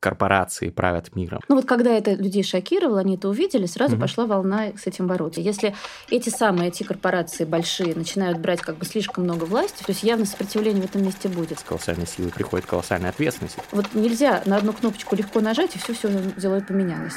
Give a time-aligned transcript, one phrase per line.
[0.00, 1.40] корпорации правят миром.
[1.48, 4.02] Ну вот когда это людей шокировало, они это увидели, сразу угу.
[4.02, 5.40] пошла волна с этим бороться.
[5.40, 5.74] Если
[6.10, 10.24] эти самые эти корпорации большие начинают брать как бы слишком много власти, то есть явно
[10.24, 11.58] сопротивление в этом месте будет.
[11.58, 13.58] С колоссальной силой приходит колоссальная ответственность.
[13.72, 17.14] Вот нельзя на одну кнопочку легко нажать, и все все взяло и поменялось.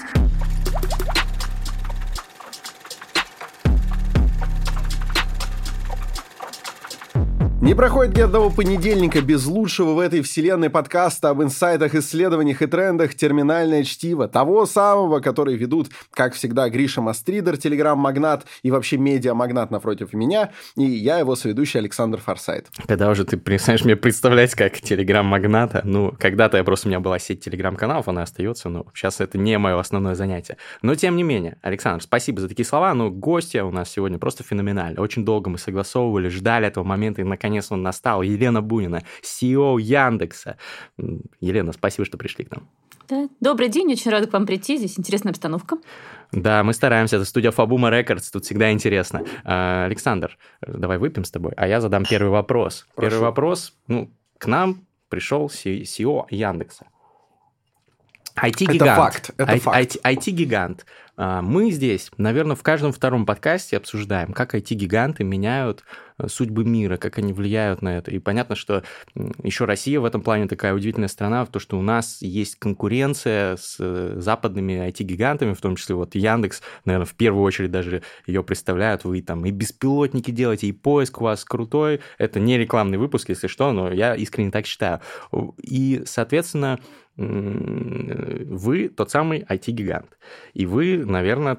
[7.62, 12.66] Не проходит ни одного понедельника без лучшего в этой вселенной подкаста об инсайтах, исследованиях и
[12.66, 14.28] трендах «Терминальное чтиво».
[14.28, 20.86] Того самого, который ведут, как всегда, Гриша Мастридер, телеграм-магнат и вообще медиа-магнат напротив меня, и
[20.86, 22.68] я его соведущий Александр Форсайт.
[22.88, 27.20] Когда уже ты перестаешь мне представлять как телеграм-магната, ну, когда-то я просто, у меня была
[27.20, 30.58] сеть телеграм-каналов, она остается, но сейчас это не мое основное занятие.
[30.82, 34.44] Но, тем не менее, Александр, спасибо за такие слова, ну, гостья у нас сегодня просто
[34.44, 35.00] феноменально.
[35.00, 38.22] Очень долго мы согласовывали, ждали этого момента, и наконец наконец он настал.
[38.22, 40.58] Елена Бунина, CEO Яндекса.
[41.42, 42.68] Елена, спасибо, что пришли к нам.
[43.10, 43.28] Да.
[43.42, 44.78] Добрый день, очень рада к вам прийти.
[44.78, 45.78] Здесь интересная обстановка.
[46.32, 47.18] Да, мы стараемся.
[47.18, 49.26] Это студия Фабума Рекордс, тут всегда интересно.
[49.44, 52.88] А, Александр, давай выпьем с тобой, а я задам первый вопрос.
[52.96, 53.10] Прошу.
[53.10, 56.86] Первый вопрос, ну, к нам пришел CEO Яндекса.
[58.42, 58.82] IT-гигант.
[58.82, 59.32] Это факт.
[59.38, 59.98] Это факт.
[60.04, 60.86] IT-гигант.
[61.18, 65.84] А, мы здесь, наверное, в каждом втором подкасте обсуждаем, как IT-гиганты меняют
[66.18, 68.10] э, судьбы мира, как они влияют на это.
[68.10, 68.82] И понятно, что
[69.44, 73.58] еще Россия в этом плане такая удивительная страна, в то, что у нас есть конкуренция
[73.58, 78.44] с э, западными IT-гигантами, в том числе вот Яндекс, наверное, в первую очередь даже ее
[78.44, 79.04] представляют.
[79.04, 82.00] Вы там и беспилотники делаете, и поиск у вас крутой.
[82.18, 85.02] Это не рекламный выпуск, если что, но я искренне так считаю.
[85.62, 86.80] И, соответственно,
[87.22, 90.18] вы тот самый IT-гигант.
[90.54, 91.58] И вы, наверное,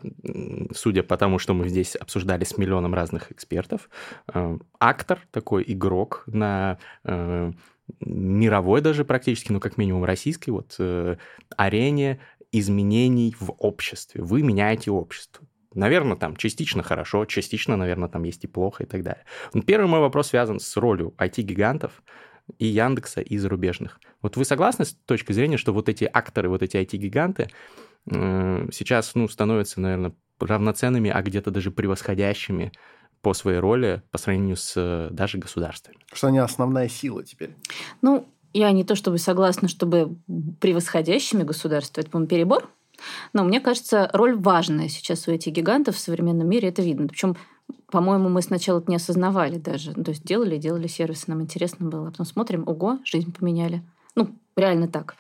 [0.74, 3.88] судя по тому, что мы здесь обсуждали с миллионом разных экспертов,
[4.32, 7.52] э, актор, такой игрок на э,
[8.00, 11.16] мировой даже практически, ну как минимум российской вот э,
[11.56, 14.22] арене изменений в обществе.
[14.22, 15.46] Вы меняете общество.
[15.74, 19.24] Наверное, там частично хорошо, частично, наверное, там есть и плохо и так далее.
[19.54, 22.02] Но первый мой вопрос связан с ролью IT-гигантов
[22.58, 24.00] и Яндекса, и зарубежных.
[24.20, 27.48] Вот вы согласны с точки зрения, что вот эти акторы, вот эти IT-гиганты
[28.04, 32.72] сейчас, ну, становятся, наверное, равноценными, а где-то даже превосходящими
[33.20, 35.98] по своей роли по сравнению с э, даже государствами.
[36.12, 37.54] Что они основная сила теперь?
[38.02, 40.16] Ну, я не то чтобы согласна, чтобы
[40.60, 42.70] превосходящими государства, это, по-моему, перебор.
[43.32, 47.06] Но мне кажется, роль важная сейчас у этих гигантов в современном мире, это видно.
[47.06, 47.36] Причем
[47.90, 49.92] по-моему, мы сначала это не осознавали даже.
[49.92, 52.08] То есть делали, делали сервисы, нам интересно было.
[52.08, 53.82] А потом смотрим, ого, жизнь поменяли.
[54.14, 55.16] Ну, реально так.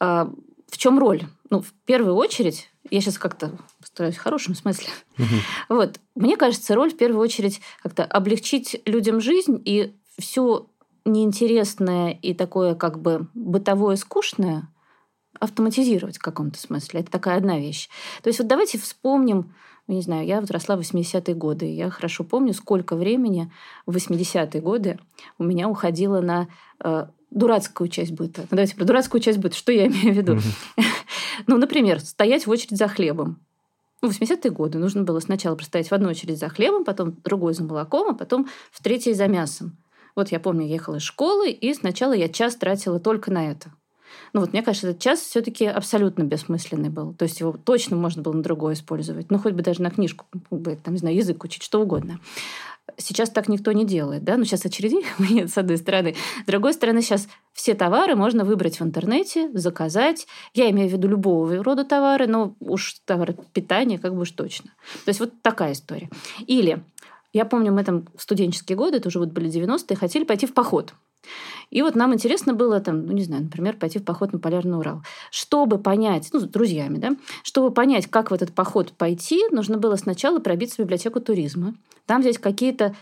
[0.00, 0.30] А,
[0.68, 1.22] в чем роль?
[1.50, 4.88] Ну, в первую очередь, я сейчас как-то постараюсь в хорошем смысле.
[5.18, 5.76] Угу.
[5.76, 10.66] Вот, мне кажется, роль в первую очередь как-то облегчить людям жизнь и все
[11.04, 14.68] неинтересное и такое как бы бытовое скучное
[15.42, 17.00] автоматизировать в каком-то смысле.
[17.00, 17.88] Это такая одна вещь.
[18.22, 19.52] То есть вот давайте вспомним
[19.88, 21.66] не знаю, я вот росла в 80-е годы.
[21.66, 23.52] Я хорошо помню, сколько времени
[23.84, 24.98] в 80-е годы
[25.38, 26.48] у меня уходило на
[26.82, 28.42] э, дурацкую часть быта.
[28.42, 29.56] Ну, давайте про дурацкую часть быта.
[29.56, 30.38] Что я имею в виду?
[31.48, 33.40] ну, например, стоять в очередь за хлебом.
[34.00, 37.52] Ну, в 80-е годы нужно было сначала простоять в одну очередь за хлебом, потом другой
[37.52, 39.76] за молоком, а потом в третьей за мясом.
[40.14, 43.72] Вот я помню, я ехала из школы, и сначала я час тратила только на это.
[44.32, 47.14] Ну вот мне кажется, этот час все-таки абсолютно бессмысленный был.
[47.14, 49.30] То есть его точно можно было на другое использовать.
[49.30, 52.20] Ну хоть бы даже на книжку, там, не знаю, язык учить, что угодно.
[52.96, 56.14] Сейчас так никто не делает, да, ну сейчас очередей нет, с одной стороны.
[56.42, 60.26] С другой стороны, сейчас все товары можно выбрать в интернете, заказать.
[60.52, 64.70] Я имею в виду любого рода товары, но уж товары питания как бы уж точно.
[65.04, 66.10] То есть вот такая история.
[66.46, 66.82] Или
[67.32, 70.52] я помню, мы там в студенческие годы, это уже вот были 90-е, хотели пойти в
[70.52, 70.92] поход.
[71.70, 74.78] И вот нам интересно было, там, ну, не знаю, например, пойти в поход на Полярный
[74.78, 75.02] Урал.
[75.30, 79.96] Чтобы понять, ну, с друзьями, да, чтобы понять, как в этот поход пойти, нужно было
[79.96, 81.74] сначала пробиться в библиотеку туризма.
[82.06, 82.94] Там взять какие-то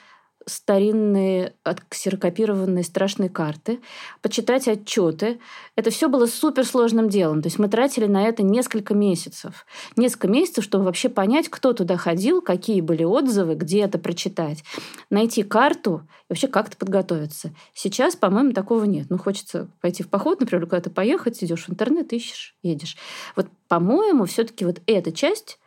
[0.50, 3.80] старинные, отксерокопированные страшные карты,
[4.22, 5.38] почитать отчеты.
[5.76, 7.42] Это все было суперсложным делом.
[7.42, 9.64] То есть мы тратили на это несколько месяцев.
[9.96, 14.64] Несколько месяцев, чтобы вообще понять, кто туда ходил, какие были отзывы, где это прочитать.
[15.08, 17.54] Найти карту и вообще как-то подготовиться.
[17.74, 19.06] Сейчас, по-моему, такого нет.
[19.10, 22.96] Ну, хочется пойти в поход, например, куда-то поехать, идешь в интернет, ищешь, едешь.
[23.36, 25.59] Вот, по-моему, все-таки вот эта часть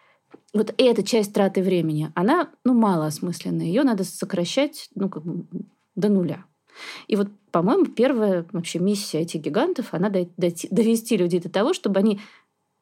[0.53, 3.65] вот эта часть траты времени, она, ну, малоосмысленная.
[3.65, 5.45] Ее надо сокращать, ну, как бы
[5.95, 6.45] до нуля.
[7.07, 12.19] И вот, по-моему, первая вообще миссия этих гигантов, она довести людей до того, чтобы они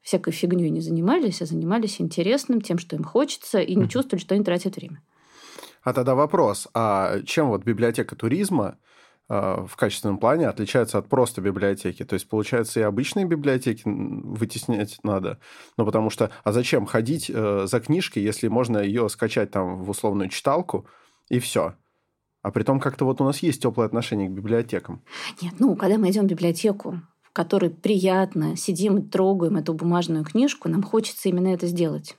[0.02, 4.36] всякой фигней не занимались, а занимались интересным, тем, что им хочется, и не чувствовали, что
[4.36, 5.02] они тратят время.
[5.84, 8.78] А тогда вопрос, а чем вот библиотека туризма
[9.32, 12.04] в качественном плане отличаются от просто библиотеки.
[12.04, 15.40] То есть, получается, и обычные библиотеки вытеснять надо.
[15.78, 19.90] Ну, потому что, а зачем ходить э, за книжкой, если можно ее скачать там в
[19.90, 20.86] условную читалку,
[21.30, 21.76] и все.
[22.42, 25.02] А при том, как-то вот у нас есть теплое отношение к библиотекам.
[25.42, 30.26] Нет, ну, когда мы идем в библиотеку, в которой приятно, сидим и трогаем эту бумажную
[30.26, 32.18] книжку, нам хочется именно это сделать.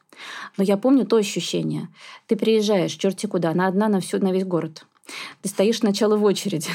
[0.57, 1.89] Но я помню то ощущение.
[2.27, 4.87] Ты приезжаешь, черти куда, она одна на, всю, на весь город.
[5.43, 6.69] Ты стоишь сначала в очереди.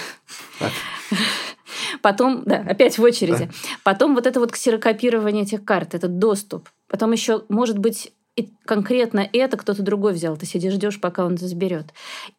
[2.01, 3.50] Потом, да, опять в очереди.
[3.83, 6.69] Потом вот это вот ксерокопирование этих карт, этот доступ.
[6.88, 10.38] Потом еще, может быть, и конкретно это кто-то другой взял.
[10.38, 11.88] Ты сидишь, ждешь, пока он это заберет.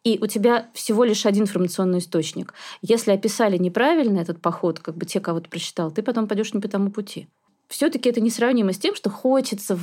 [0.03, 2.53] И у тебя всего лишь один информационный источник.
[2.81, 6.61] Если описали неправильно этот поход, как бы те, кого ты прочитал, ты потом пойдешь не
[6.61, 7.27] по тому пути
[7.69, 9.79] все-таки это несравнимо с тем, что хочется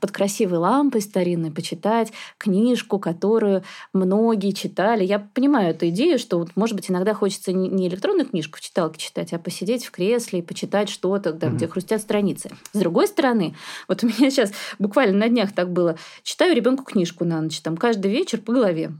[0.00, 3.62] под красивой лампой старинной почитать книжку, которую
[3.92, 5.04] многие читали.
[5.04, 8.98] Я понимаю эту идею, что, вот, может быть, иногда хочется не электронную книжку в читалке
[8.98, 11.54] читать, а посидеть в кресле и почитать что-то, да, mm-hmm.
[11.54, 12.50] где хрустят страницы.
[12.72, 13.54] С другой стороны,
[13.88, 15.96] вот у меня сейчас буквально на днях так было.
[16.22, 18.92] Читаю ребенку книжку на ночь, там каждый вечер по голове.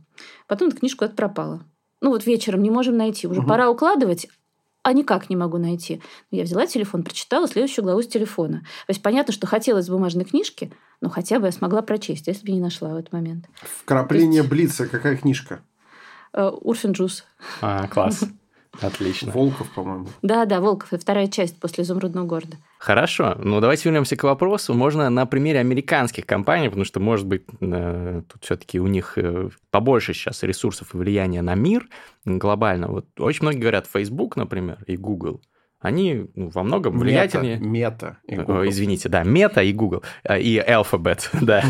[0.46, 1.64] Потом эта книжка от пропала.
[2.02, 3.48] Ну вот вечером не можем найти, уже угу.
[3.48, 4.28] пора укладывать,
[4.82, 6.02] а никак не могу найти.
[6.30, 8.60] Я взяла телефон, прочитала следующую главу с телефона.
[8.60, 12.52] То есть понятно, что хотелось бумажной книжки, но хотя бы я смогла прочесть, если бы
[12.52, 13.48] не нашла в этот момент.
[13.54, 14.48] Вкрапление есть...
[14.48, 14.86] Блица.
[14.86, 15.60] Какая книжка?
[16.32, 17.24] Э, Урфин Джус.
[17.60, 18.24] А, класс.
[18.80, 19.32] Отлично.
[19.32, 20.08] Волков, по-моему.
[20.22, 20.88] Да, да, Волков.
[20.92, 22.56] Вторая часть после «Изумрудного города».
[22.82, 23.36] Хорошо.
[23.38, 24.74] Ну, давайте вернемся к вопросу.
[24.74, 29.50] Можно на примере американских компаний, потому что, может быть, э, тут все-таки у них э,
[29.70, 31.86] побольше сейчас ресурсов и влияния на мир
[32.24, 32.88] глобально.
[32.88, 35.40] Вот очень многие говорят Facebook, например, и Google–
[35.82, 37.58] они ну, во многом влиятельнее.
[37.58, 41.62] Мета, мета Извините, да, мета и Google, э, и Alphabet, да,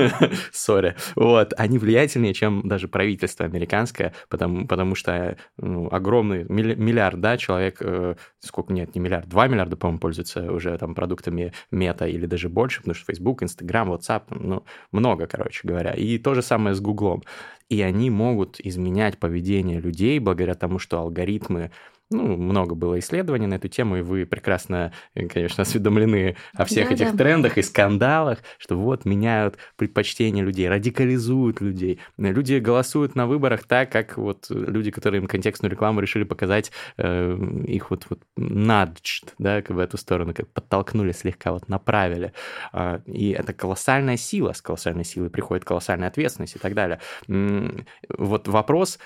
[0.52, 0.94] сори.
[1.16, 7.78] Вот, они влиятельнее, чем даже правительство американское, потому, потому что ну, огромный миллиард, да, человек,
[7.80, 12.48] э, сколько, нет, не миллиард, два миллиарда, по-моему, пользуются уже там продуктами мета или даже
[12.48, 15.90] больше, потому что Facebook, Instagram, WhatsApp, ну, много, короче говоря.
[15.92, 17.22] И то же самое с Гуглом.
[17.68, 21.70] И они могут изменять поведение людей благодаря тому, что алгоритмы
[22.10, 26.88] ну, много было исследований на эту тему, и вы прекрасно, э, конечно, осведомлены о всех
[26.88, 27.18] да, этих да.
[27.18, 32.00] трендах и скандалах, что вот меняют предпочтения людей, радикализуют людей.
[32.18, 37.38] Люди голосуют на выборах так, как вот люди, которые им контекстную рекламу решили показать, э,
[37.66, 42.32] их вот, вот nudged, да, в эту сторону, как подтолкнули слегка, вот направили.
[42.72, 46.98] Э, и это колоссальная сила, с колоссальной силой приходит колоссальная ответственность и так далее.
[47.28, 48.98] Вот вопрос...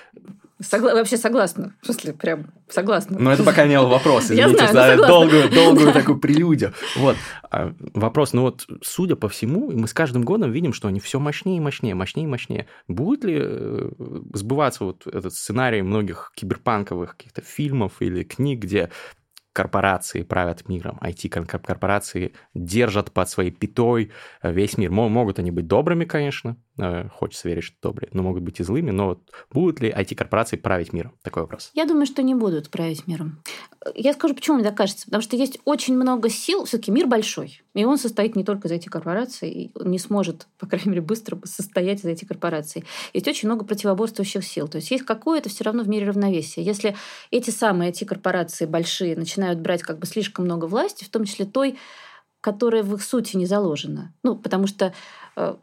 [0.61, 0.93] Согла...
[0.93, 1.75] Вообще согласна.
[1.81, 3.17] В смысле, прям согласна.
[3.19, 4.31] Но это пока не был вопрос.
[4.31, 6.73] Извините за долгую, долгую такую прелюдию.
[6.95, 7.17] Вот.
[7.51, 11.19] А, вопрос, ну вот, судя по всему, мы с каждым годом видим, что они все
[11.19, 12.67] мощнее и мощнее, мощнее и мощнее.
[12.87, 13.91] Будет ли э,
[14.33, 18.91] сбываться вот этот сценарий многих киберпанковых каких-то фильмов или книг, где
[19.51, 24.11] корпорации правят миром, IT-корпорации держат под своей пятой
[24.41, 24.91] весь мир.
[24.91, 28.91] Могут они быть добрыми, конечно, Э, хочется верить, что добрые, но могут быть и злыми.
[28.91, 31.13] Но вот будут ли IT-корпорации править миром?
[31.23, 31.71] Такой вопрос.
[31.73, 33.41] Я думаю, что не будут править миром.
[33.93, 35.05] Я скажу, почему мне так кажется.
[35.05, 36.65] Потому что есть очень много сил.
[36.65, 37.61] все таки мир большой.
[37.73, 39.49] И он состоит не только из IT-корпораций.
[39.49, 42.83] И он не сможет, по крайней мере, быстро состоять из IT-корпораций.
[43.13, 44.67] Есть очень много противоборствующих сил.
[44.67, 46.65] То есть есть какое-то все равно в мире равновесие.
[46.65, 46.95] Если
[47.31, 51.77] эти самые IT-корпорации большие начинают брать как бы слишком много власти, в том числе той,
[52.45, 54.13] которая в их сути не заложена.
[54.21, 54.93] Ну, потому что
[55.35, 55.55] э,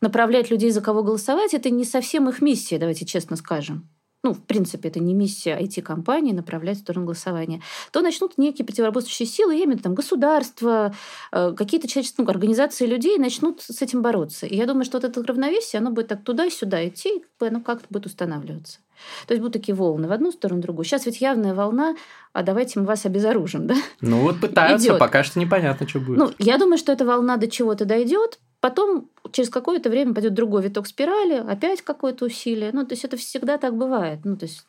[0.00, 3.88] направлять людей, за кого голосовать, это не совсем их миссия, давайте честно скажем
[4.28, 9.26] ну, в принципе, это не миссия IT-компании направлять в сторону голосования, то начнут некие противоборствующие
[9.26, 10.94] силы, я виду там, государства,
[11.32, 14.44] э, какие-то человеческие ну, организации людей начнут с этим бороться.
[14.44, 18.04] И я думаю, что вот это равновесие, оно будет так туда-сюда идти, оно как-то будет
[18.04, 18.80] устанавливаться.
[19.26, 20.84] То есть будут такие волны в одну сторону, в другую.
[20.84, 21.96] Сейчас ведь явная волна,
[22.34, 23.76] а давайте мы вас обезоружим, да?
[24.02, 24.98] Ну вот пытаются, Идет.
[24.98, 26.18] пока что непонятно, что будет.
[26.18, 30.62] Ну, я думаю, что эта волна до чего-то дойдет, Потом через какое-то время пойдет другой
[30.62, 32.70] виток спирали, опять какое-то усилие.
[32.72, 34.20] Ну, то есть это всегда так бывает.
[34.24, 34.66] Ну, то есть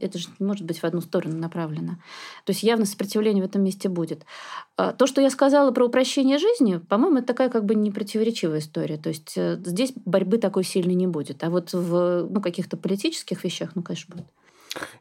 [0.00, 1.98] это же может быть в одну сторону направлено.
[2.44, 4.24] То есть явно сопротивление в этом месте будет.
[4.76, 8.96] А то, что я сказала про упрощение жизни, по-моему, это такая как бы непротиворечивая история.
[8.96, 11.42] То есть э, здесь борьбы такой сильной не будет.
[11.44, 14.26] А вот в ну, каких-то политических вещах, ну, конечно, будет.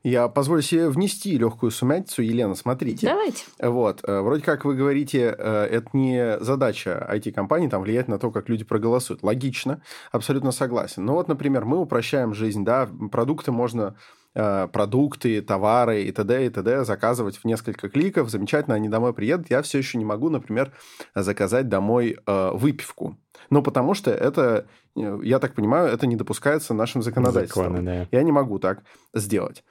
[0.03, 2.21] Я позволю себе внести легкую сумятицу.
[2.21, 3.07] Елена, смотрите.
[3.07, 3.43] Давайте.
[3.59, 4.01] Вот.
[4.03, 8.49] Э, вроде как вы говорите, э, это не задача IT-компании там влиять на то, как
[8.49, 9.23] люди проголосуют.
[9.23, 11.05] Логично, абсолютно согласен.
[11.05, 13.95] Но вот, например, мы упрощаем жизнь, да, продукты можно
[14.35, 16.45] продукты, товары и т.д.
[16.45, 16.83] и т.д.
[16.83, 18.29] заказывать в несколько кликов.
[18.29, 19.49] Замечательно, они домой приедут.
[19.49, 20.73] Я все еще не могу, например,
[21.15, 23.17] заказать домой выпивку.
[23.49, 24.65] Ну, потому что это,
[24.95, 27.65] я так понимаю, это не допускается нашим законодательством.
[27.65, 28.07] Законы, да.
[28.11, 29.63] Я не могу так сделать.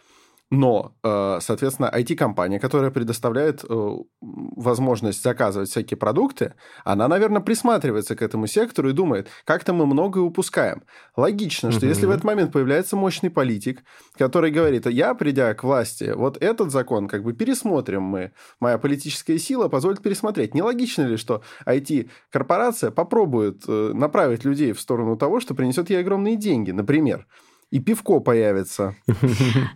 [0.54, 8.22] Но, э, соответственно, IT-компания, которая предоставляет э, возможность заказывать всякие продукты, она, наверное, присматривается к
[8.22, 10.84] этому сектору и думает, как-то мы многое упускаем.
[11.16, 13.82] Логично, что если в этот момент появляется мощный политик,
[14.16, 19.38] который говорит, я, придя к власти, вот этот закон как бы пересмотрим мы, моя политическая
[19.38, 20.54] сила позволит пересмотреть.
[20.54, 26.36] Нелогично ли, что IT-корпорация попробует э, направить людей в сторону того, что принесет ей огромные
[26.36, 27.26] деньги, например,
[27.70, 28.94] и пивко появится.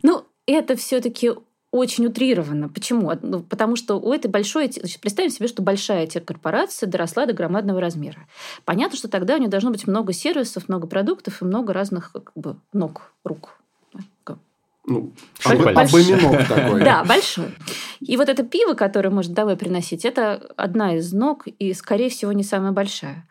[0.02, 1.32] Ну, это все-таки
[1.70, 2.68] очень утрировано.
[2.68, 3.12] Почему?
[3.22, 4.70] Ну, потому что у этой большой...
[5.00, 8.26] Представим себе, что большая корпорация доросла до громадного размера.
[8.64, 12.32] Понятно, что тогда у нее должно быть много сервисов, много продуктов и много разных как
[12.34, 13.58] бы, ног, рук.
[14.90, 15.12] Ну,
[15.44, 16.82] абоминок такой.
[16.82, 17.54] Да, большой.
[18.00, 22.32] И вот это пиво, которое может домой приносить, это одна из ног и, скорее всего,
[22.32, 23.28] не самая большая.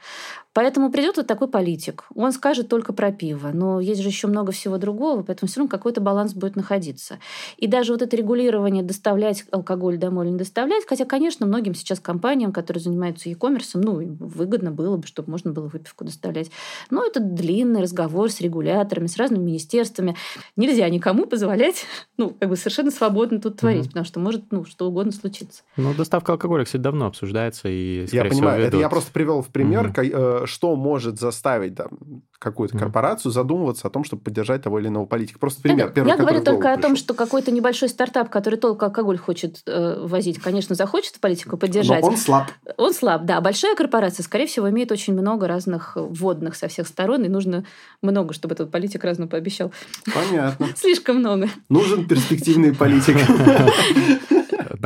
[0.57, 4.51] Поэтому придет вот такой политик, он скажет только про пиво, но есть же еще много
[4.51, 7.19] всего другого, поэтому все равно какой-то баланс будет находиться.
[7.57, 11.99] И даже вот это регулирование доставлять алкоголь домой или не доставлять, хотя, конечно, многим сейчас
[11.99, 16.49] компаниям, которые занимаются e-commerce, ну, выгодно было бы, чтобы можно было выпивку доставлять.
[16.89, 20.15] Но это длинный разговор с регуляторами, с разными министерствами.
[20.55, 21.85] Нельзя никому позволять,
[22.17, 23.89] ну, как бы совершенно свободно тут творить, угу.
[23.89, 25.61] потому что может, ну, что угодно случиться.
[25.75, 29.49] Ну, доставка алкоголя, кстати, давно обсуждается и, Я понимаю, всего, это я просто привел в
[29.49, 34.87] пример, угу что может заставить там, какую-то корпорацию задумываться о том, чтобы поддержать того или
[34.87, 35.39] иного политика.
[35.39, 35.91] Просто пример.
[35.91, 39.99] Первый, я говорю только о том, что какой-то небольшой стартап, который только алкоголь хочет э,
[40.01, 42.01] возить, конечно, захочет политику поддержать.
[42.01, 42.47] Но он слаб.
[42.77, 43.41] Он слаб, да.
[43.41, 47.65] Большая корпорация, скорее всего, имеет очень много разных вводных со всех сторон, и нужно
[48.01, 49.71] много, чтобы этот политик разно пообещал.
[50.13, 50.67] Понятно.
[50.75, 51.49] Слишком много.
[51.69, 53.17] Нужен перспективный политик.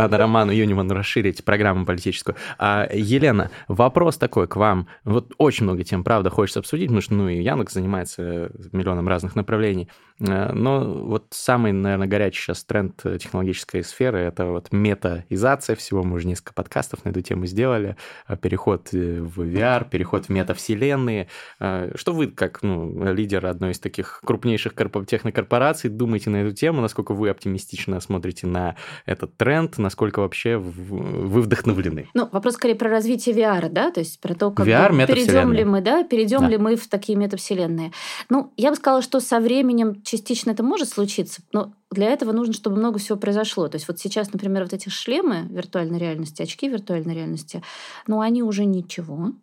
[0.01, 2.36] Надо Роману Юниману расширить программу политическую.
[2.58, 4.88] А, Елена, вопрос такой к вам.
[5.03, 9.36] Вот очень много тем, правда, хочется обсудить, потому что, ну, и Яндекс занимается миллионом разных
[9.36, 9.89] направлений.
[10.22, 16.03] Э, но вот самый, наверное, горячий сейчас тренд технологической сферы— это вот метаизация всего.
[16.03, 17.96] Мы уже несколько подкастов на эту тему сделали.
[18.27, 21.27] Э, переход э, в VR, переход в метавселенные.
[21.60, 24.74] Что вы, как ну, лидер одной из таких крупнейших
[25.08, 26.81] технокорпораций, думаете на эту тему?
[26.81, 29.77] Насколько вы оптимистично смотрите на этот тренд?
[29.92, 32.08] Насколько вообще вы вдохновлены?
[32.14, 33.92] Ну, вопрос скорее про развитие VR, да?
[33.92, 36.48] То есть про то, как VR, перейдем ли мы, да, перейдем да.
[36.48, 37.92] ли мы в такие метавселенные.
[38.30, 42.54] Ну, я бы сказала, что со временем частично это может случиться, но для этого нужно,
[42.54, 43.68] чтобы много всего произошло.
[43.68, 47.62] То есть вот сейчас, например, вот эти шлемы виртуальной реальности, очки виртуальной реальности,
[48.08, 49.34] ну, они уже ничего,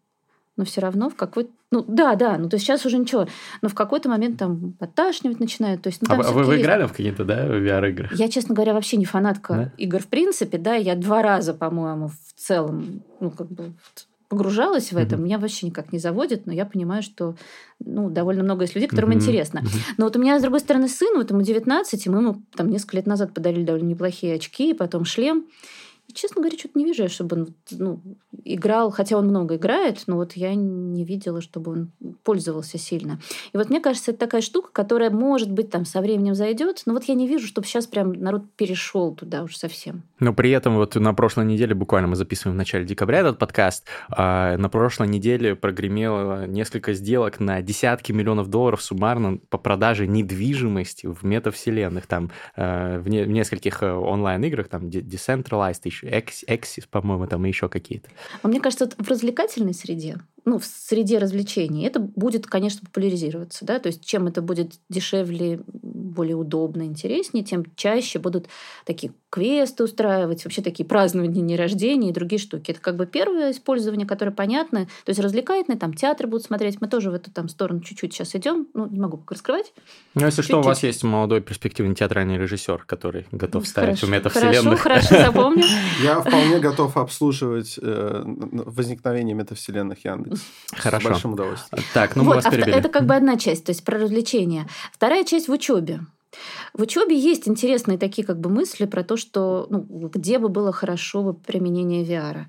[0.58, 1.50] но все равно в какой-то...
[1.70, 3.26] Ну, да, да, ну, то есть сейчас уже ничего,
[3.62, 5.82] но в какой-то момент там подташнивать начинают.
[5.82, 8.10] То есть, ну, а вы, вы играли в какие-то, да, VR-игры?
[8.12, 9.72] Я, честно говоря, вообще не фанатка да?
[9.78, 13.72] игр в принципе, да, я два раза, по-моему, в целом, ну, как бы
[14.28, 15.20] погружалась в это, mm-hmm.
[15.20, 17.34] меня вообще никак не заводит, но я понимаю, что
[17.80, 19.14] ну, довольно много есть людей, которым mm-hmm.
[19.14, 19.58] интересно.
[19.60, 19.94] Mm-hmm.
[19.96, 22.68] Но вот у меня, с другой стороны, сын, вот ему 19, и мы ему там
[22.68, 25.46] несколько лет назад подарили довольно неплохие очки, потом шлем.
[26.14, 28.00] Честно говоря, что-то не вижу, чтобы он ну,
[28.44, 31.90] играл, хотя он много играет, но вот я не видела, чтобы он
[32.24, 33.20] пользовался сильно.
[33.52, 36.94] И вот мне кажется, это такая штука, которая, может быть, там со временем зайдет, но
[36.94, 40.02] вот я не вижу, чтобы сейчас прям народ перешел туда уж совсем.
[40.18, 43.84] Но при этом вот на прошлой неделе, буквально мы записываем в начале декабря этот подкаст,
[44.08, 51.06] а на прошлой неделе прогремело несколько сделок на десятки миллионов долларов суммарно по продаже недвижимости
[51.06, 57.68] в метавселенных, там э, в нескольких э, онлайн-играх, там Decentralized, Exis, по-моему, там и еще
[57.68, 58.08] какие-то.
[58.42, 63.64] А мне кажется, в развлекательной среде ну, в среде развлечений, это будет, конечно, популяризироваться.
[63.66, 63.78] Да?
[63.78, 68.48] То есть чем это будет дешевле, более удобно, интереснее, тем чаще будут
[68.86, 72.70] такие квесты устраивать, вообще такие празднования дни рождения и другие штуки.
[72.70, 76.80] Это как бы первое использование, которое понятно, то есть развлекательное, там театр будут смотреть.
[76.80, 78.68] Мы тоже в эту там сторону чуть-чуть сейчас идем.
[78.74, 79.72] Ну, не могу пока раскрывать.
[80.14, 80.44] Ну, если чуть-чуть.
[80.44, 84.80] что, у вас есть молодой перспективный театральный режиссер, который готов ставить в метавселенных.
[84.80, 85.64] Хорошо, хорошо, запомню.
[86.02, 90.40] Я вполне готов обслуживать э, возникновение метавселенных Яндекс.
[90.72, 91.08] Хорошо.
[91.08, 91.84] С большим удовольствием.
[91.92, 92.74] Так, ну мы вас перебили.
[92.74, 94.66] Это как бы одна часть, то есть про развлечения.
[94.92, 96.00] Вторая часть в учебе.
[96.74, 100.72] В учебе есть интересные такие как бы мысли про то, что ну, где бы было
[100.72, 102.44] хорошо бы применение VR.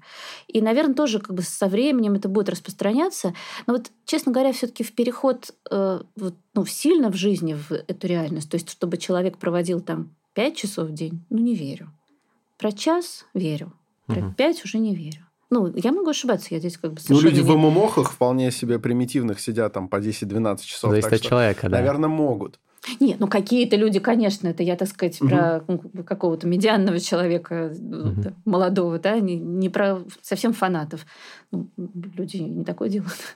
[0.48, 3.34] И, наверное, тоже как бы со временем это будет распространяться.
[3.68, 8.08] Но вот, честно говоря, все-таки в переход э, вот, ну, сильно в жизни в эту
[8.08, 11.92] реальность, то есть чтобы человек проводил там 5 часов в день, ну не верю.
[12.58, 13.74] Про час верю,
[14.06, 14.34] про угу.
[14.34, 15.26] 5 уже не верю.
[15.50, 17.42] Ну, я могу ошибаться, я здесь как бы Ну, люди не...
[17.42, 20.92] в ММОхах вполне себе примитивных сидят там по 10-12 часов.
[20.92, 21.78] Зависит от человека, да.
[21.78, 22.60] Наверное, могут.
[23.00, 25.30] Нет, ну какие-то люди, конечно, это я, так сказать, угу.
[25.30, 28.34] про ну, какого-то медианного человека, угу.
[28.46, 31.06] молодого, да, не, не про совсем фанатов.
[31.52, 31.68] Ну,
[32.16, 33.36] люди не такое делают.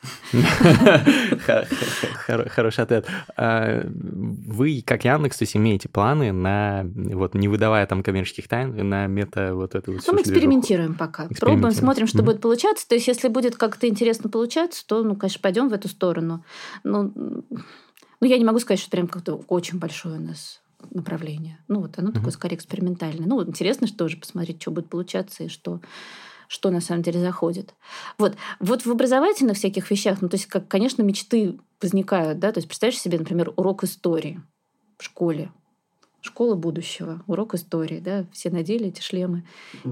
[2.26, 3.08] Хороший ответ.
[3.36, 8.88] А, вы, как Яндекс, то есть имеете планы на, вот не выдавая там коммерческих тайн,
[8.88, 11.28] на мета вот эту вот Ну, мы экспериментируем пока.
[11.40, 12.88] Пробуем, смотрим, что будет получаться.
[12.88, 16.46] То есть, если будет как-то интересно получаться, то, ну, конечно, пойдем в эту сторону.
[16.84, 17.44] Ну,
[18.24, 20.62] ну, я не могу сказать, что прям как-то очень большое у нас
[20.92, 21.60] направление.
[21.68, 23.28] Ну, вот оно такое скорее экспериментальное.
[23.28, 25.82] Ну, вот интересно что тоже посмотреть, что будет получаться и что
[26.48, 27.74] что на самом деле заходит.
[28.18, 32.60] Вот, вот в образовательных всяких вещах, ну, то есть, как, конечно, мечты возникают, да, то
[32.60, 34.40] есть, представляешь себе, например, урок истории
[34.98, 35.52] в школе,
[36.22, 39.46] школа будущего, урок истории, да, все надели эти шлемы,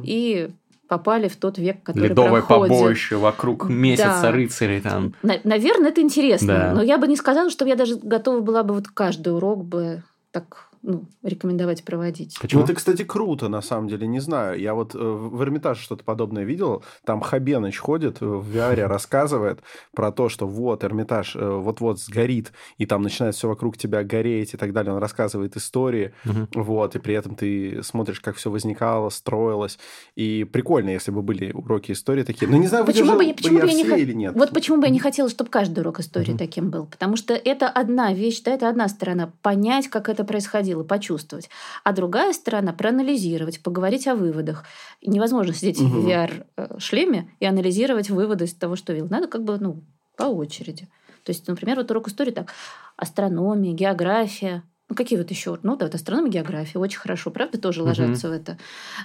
[0.04, 0.52] и
[0.92, 2.76] попали в тот век, который Ледовое проходит.
[2.78, 4.32] побоище вокруг месяца Да.
[4.34, 5.14] рыцарей там.
[5.24, 6.72] На- Наверное, это интересно, Да.
[6.76, 10.04] но я бы не сказала, что я даже готова была бы вот каждый урок бы
[10.32, 12.36] так ну, рекомендовать проводить.
[12.38, 12.64] Ну, Почему?
[12.64, 14.60] это, кстати, круто, на самом деле, не знаю.
[14.60, 16.84] Я вот э, в Эрмитаже что-то подобное видел.
[17.06, 19.60] Там Хабеныч ходит э, в VR, рассказывает
[19.96, 24.54] про то, что вот Эрмитаж э, вот-вот сгорит, и там начинает все вокруг тебя гореть
[24.54, 24.94] и так далее.
[24.94, 26.48] Он рассказывает истории, Мгм.
[26.56, 29.78] вот, и при этом ты смотришь, как все возникало, строилось.
[30.16, 32.50] И прикольно, если бы были уроки истории такие.
[32.50, 34.34] Но не знаю, Почему бы, не- почему я бы я не или нет.
[34.36, 36.38] Вот почему бы я не хотела, чтобы каждый урок истории Мгм.
[36.38, 36.86] таким был.
[36.86, 39.32] Потому что это одна вещь, да, это одна сторона.
[39.42, 41.50] Понять, как это происходило, почувствовать.
[41.84, 44.66] А другая сторона проанализировать, поговорить о выводах.
[45.06, 46.02] Невозможно сидеть Мгм.
[46.02, 49.08] в VR-шлеме и анализировать выводы из того, что видел.
[49.10, 49.82] Надо как бы, ну,
[50.16, 50.88] по очереди.
[51.24, 52.54] То есть, например, вот урок истории так.
[52.96, 54.64] Астрономия, география.
[54.90, 55.58] Ну, какие вот еще?
[55.64, 56.80] Ну, да, вот астрономия, география.
[56.80, 58.58] Очень хорошо, правда, тоже ложатся в это.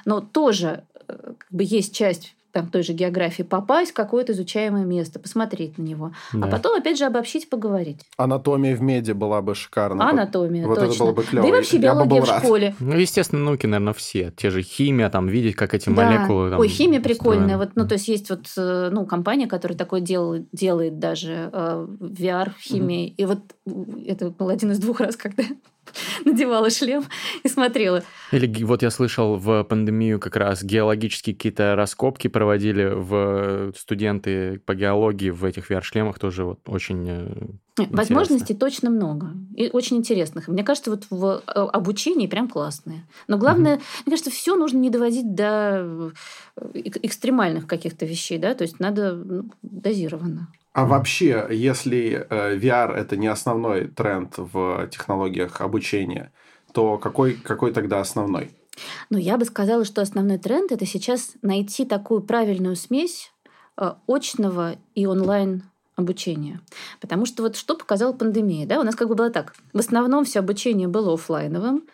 [0.05, 4.85] Но тоже э, как бы есть часть там, той же географии попасть в какое-то изучаемое
[4.87, 6.13] место, посмотреть на него.
[6.33, 6.47] А Да.
[6.47, 8.01] потом, опять же, обобщить, поговорить.
[8.17, 10.09] Анатомия в меди была бы шикарна.
[10.09, 11.05] Анатомия, вот это точно.
[11.05, 11.43] было бы клёво.
[11.43, 12.43] Да и вообще биология в рад.
[12.43, 12.75] школе.
[12.81, 14.33] Ну, естественно, науки, наверное, все.
[14.35, 15.95] Те же химия, там, видеть, как эти Да.
[16.07, 16.51] молекулы...
[16.51, 17.59] Там, Ой, химия прикольная.
[17.59, 21.87] Вот, ну, то есть есть вот э, ну, компания, которая такое делает, делает даже э,
[22.01, 23.09] VR в химии.
[23.09, 23.41] И вот
[24.07, 25.51] это был один из двух раз, когда я
[26.25, 27.05] надевала шлем
[27.43, 28.03] и смотрела.
[28.33, 34.75] Или вот я слышал в пандемию как раз геологические какие-то раскопки проводили в студенты по
[34.75, 39.32] геологии в этих VR-шлемах тоже вот очень Нет, Возможностей точно много.
[39.54, 40.49] И очень интересных.
[40.49, 43.06] Мне кажется, вот в э, обучении прям классные.
[43.28, 46.12] Но главное, мне кажется, все нужно не доводить до
[46.56, 50.49] э, эк- экстремальных каких-то вещей, да, то есть надо ну, дозированно.
[50.73, 56.32] А вообще, если э, VR это не основной тренд в технологиях обучения,
[56.73, 58.50] то какой, какой тогда основной?
[59.10, 63.32] Но я бы сказала, что основной тренд это сейчас найти такую правильную смесь
[64.06, 65.65] очного и онлайн
[65.97, 66.61] обучения.
[67.00, 69.54] Потому что вот что показала пандемия, да, у нас как бы было так.
[69.73, 71.85] В основном все обучение было оффлайновым.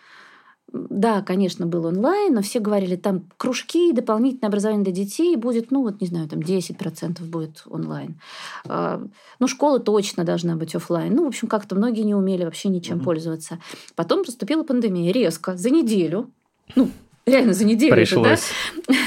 [0.72, 5.82] Да, конечно, был онлайн, но все говорили, там кружки, дополнительное образование для детей будет, ну
[5.82, 8.18] вот, не знаю, там 10% будет онлайн.
[8.66, 9.02] А,
[9.38, 11.14] Ну, школа точно должна быть оффлайн.
[11.14, 13.04] Ну, в общем, как-то многие не умели вообще ничем Мгм.
[13.04, 13.58] пользоваться.
[13.96, 16.30] Потом наступила пандемия резко, за неделю.
[16.74, 16.88] Ну,
[17.26, 17.92] реально за неделю.
[17.92, 18.22] это, да?
[18.22, 18.52] пришлось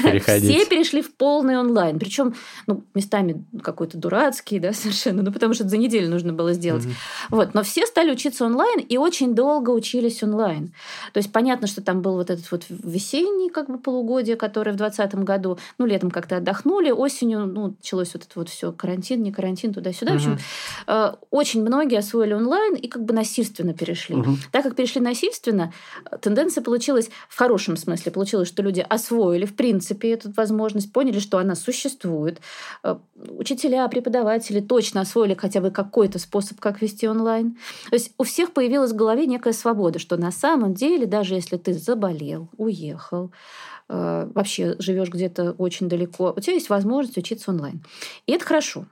[0.02, 0.56] переходить.
[0.56, 1.98] Все перешли в полный онлайн.
[1.98, 2.34] Причем,
[2.66, 5.22] ну, местами какой-то дурацкий, да, совершенно.
[5.22, 6.84] Ну, потому что это за неделю нужно было сделать.
[6.84, 6.94] Мгм.
[7.30, 7.54] Вот.
[7.54, 10.72] Но все стали учиться онлайн и очень долго учились онлайн.
[11.12, 14.76] То есть понятно, что там был вот этот вот весенний как бы полугодие, которое в
[14.76, 19.32] 2020 году, ну, летом как-то отдохнули, осенью, ну, началось вот это вот все карантин, не
[19.32, 20.12] карантин, туда-сюда.
[20.12, 20.38] В общем,
[20.86, 24.16] э, очень многие освоили онлайн и как бы насильственно перешли.
[24.16, 24.38] Мгм.
[24.52, 25.72] Так как перешли насильственно,
[26.10, 28.05] э, тенденция получилась в хорошем смысле.
[28.10, 32.40] Получилось, что люди освоили, в принципе, эту возможность, поняли, что она существует.
[32.82, 32.96] Э,
[33.38, 37.56] Учителя, преподаватели точно освоили хотя бы какой-то способ, как вести онлайн.
[37.88, 41.56] То есть у всех появилась в голове некая свобода, что на самом деле, даже если
[41.56, 43.32] ты заболел, уехал,
[43.88, 47.82] э, вообще живешь где-то очень далеко, у тебя есть возможность учиться онлайн.
[48.26, 48.86] И это хорошо.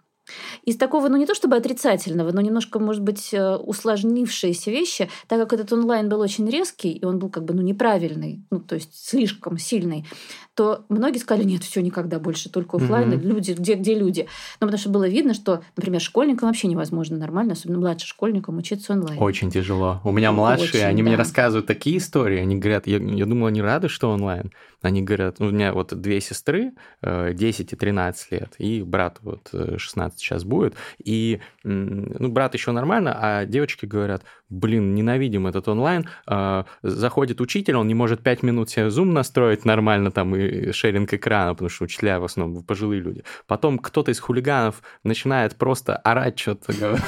[0.65, 5.39] Из такого, ну не то чтобы отрицательного, но немножко, может быть, э, усложнившиеся вещи, так
[5.41, 8.75] как этот онлайн был очень резкий, и он был как бы ну, неправильный, ну то
[8.75, 10.07] есть слишком сильный,
[10.55, 13.21] то многие сказали, нет, все никогда больше, только офлайн, Мгм.
[13.21, 14.27] люди, где, где люди.
[14.61, 18.93] Ну потому что было видно, что, например, школьникам вообще невозможно нормально, особенно младшим школьникам, учиться
[18.93, 19.23] онлайн.
[19.23, 20.01] Очень тяжело.
[20.05, 21.19] У меня младшие, Очень, они мне да.
[21.19, 22.39] рассказывают такие истории.
[22.39, 24.53] Они говорят, я, я думала, они рады, что онлайн.
[24.85, 29.49] Они говорят, у меня вот две сестры, э, 10 и 13 лет, и брат вот
[29.55, 30.75] э, 16 сейчас будет.
[31.03, 36.07] И, ну, брат еще нормально, а девочки говорят, блин, ненавидим этот онлайн.
[36.27, 41.14] Э, Заходит учитель, он не может 5 минут себе зум настроить нормально там и шеринг
[41.14, 43.25] экрана, потому что учителя в основном пожилые люди.
[43.47, 46.75] Потом кто-то из хулиганов начинает просто орать что-то.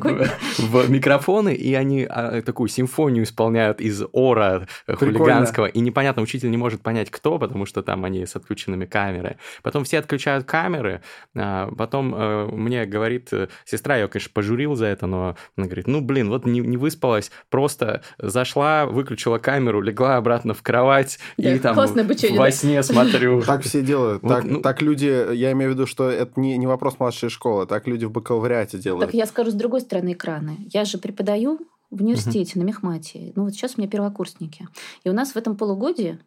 [0.00, 6.56] в микрофоны, и они а, такую симфонию исполняют из ора хулиганского, и непонятно, учитель не
[6.56, 9.38] может понять, кто, потому что там они с отключенными камерами.
[9.62, 11.02] Потом все отключают камеры,
[11.34, 15.86] а потом э, мне говорит э, сестра, я, конечно, пожурил за это, но она говорит,
[15.86, 21.52] ну, блин, вот не, не выспалась, просто зашла, выключила камеру, легла обратно в кровать да,
[21.52, 23.42] и там обучение, во сне смотрю.
[23.46, 24.22] Так все делают.
[24.22, 27.66] Так, ну, так люди, я имею в виду, что это не, не вопрос младшей школы,
[27.66, 29.06] так люди в бакалавриате делают.
[29.06, 30.56] Так я скажу с другой стороны экрана.
[30.72, 32.62] Я же преподаю в университете uh-huh.
[32.62, 33.32] на мехмате.
[33.36, 34.68] Ну вот сейчас у меня первокурсники.
[35.04, 36.18] И у нас в этом полугодии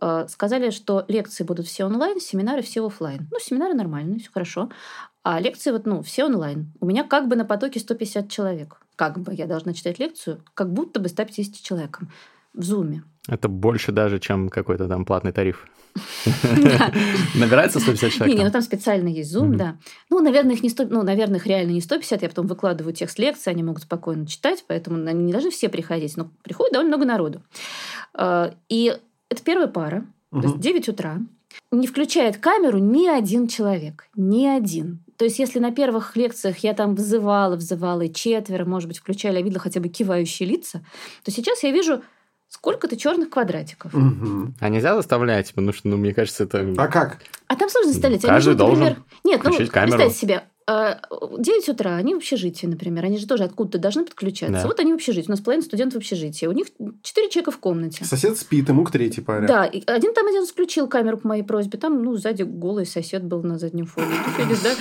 [0.00, 3.28] э, сказали, что лекции будут все онлайн, семинары все офлайн.
[3.30, 4.70] Ну, семинары нормальные, все хорошо.
[5.22, 6.72] А лекции вот, ну, все онлайн.
[6.80, 8.80] У меня как бы на потоке 150 человек.
[8.96, 12.10] Как бы я должна читать лекцию, как будто бы 150 человеком
[12.54, 13.04] в Зуме.
[13.28, 15.66] Это больше даже, чем какой-то там платный тариф.
[17.34, 18.36] Набирается 150 человек?
[18.36, 19.78] Не, ну там специально есть Zoom, да.
[20.10, 23.18] Ну, наверное, их не 100, ну, наверное, их реально не 150, я потом выкладываю текст
[23.18, 27.04] лекции, они могут спокойно читать, поэтому они не должны все приходить, но приходит довольно много
[27.04, 27.42] народу.
[28.14, 28.96] А, и
[29.28, 31.18] это первая пара, то есть 9 утра,
[31.70, 35.04] не включает камеру ни один человек, ни один.
[35.16, 39.36] То есть, если на первых лекциях я там вызывала, вызывала и четверо, может быть, включали,
[39.36, 40.84] я видела хотя бы кивающие лица,
[41.22, 42.02] то сейчас я вижу
[42.52, 43.94] сколько-то черных квадратиков.
[43.94, 44.54] Угу.
[44.60, 46.74] А нельзя заставлять, потому что, ну, мне кажется, это...
[46.76, 47.18] А как?
[47.46, 48.20] А там сложно заставлять.
[48.20, 49.04] Каждый живут, должен например...
[49.24, 49.96] Нет, ну, камеру.
[49.96, 54.62] представьте себе, 9 а, утра, они в общежитии, например, они же тоже откуда-то должны подключаться.
[54.62, 54.66] Да.
[54.66, 56.66] Вот они в общежитии, у нас половина студентов в общежитии, у них
[57.02, 58.04] 4 человека в комнате.
[58.04, 59.46] Сосед спит, ему к третьей паре.
[59.46, 63.24] Да, и один там один включил камеру по моей просьбе, там, ну, сзади голый сосед
[63.24, 64.14] был на заднем фоне.
[64.62, 64.74] да?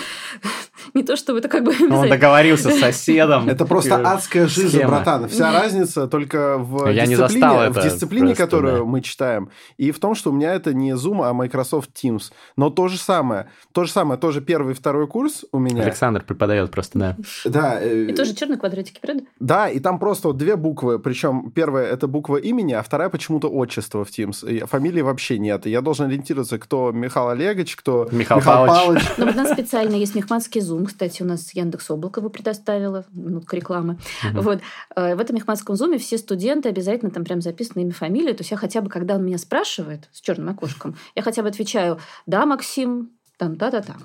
[0.93, 1.73] Не то, чтобы это как бы...
[1.89, 3.49] Он договорился с соседом.
[3.49, 5.27] Это просто адская жизнь, братан.
[5.27, 10.33] Вся разница только в дисциплине, в дисциплине, которую мы читаем, и в том, что у
[10.33, 12.31] меня это не Zoom, а Microsoft Teams.
[12.55, 13.47] Но то же самое.
[13.71, 15.83] То же самое, тоже первый и второй курс у меня.
[15.83, 17.17] Александр преподает просто, да.
[17.45, 17.81] Да.
[17.81, 19.23] Э, и тоже черные квадратики, правда?
[19.39, 20.99] Да, и там просто вот две буквы.
[20.99, 24.65] Причем первая это буква имени, а вторая почему-то отчество в Teams.
[24.67, 25.65] Фамилии вообще нет.
[25.65, 29.03] Я должен ориентироваться, кто Михаил Олегович, кто Михаил, Михаил Павлович.
[29.17, 33.55] Ну, у нас специально есть мехманский Zoom, кстати, у нас Яндекс Облако его предоставила, минутка
[33.55, 33.97] рекламы.
[34.31, 34.41] Угу.
[34.41, 34.61] Вот.
[34.95, 38.33] Э, в этом мехманском зуме все студенты обязательно там прям записаны имя, фамилия.
[38.33, 41.49] То есть я хотя бы, когда он меня спрашивает с черным окошком, я хотя бы
[41.49, 43.11] отвечаю, да, Максим,
[43.41, 43.95] там, та-та-та.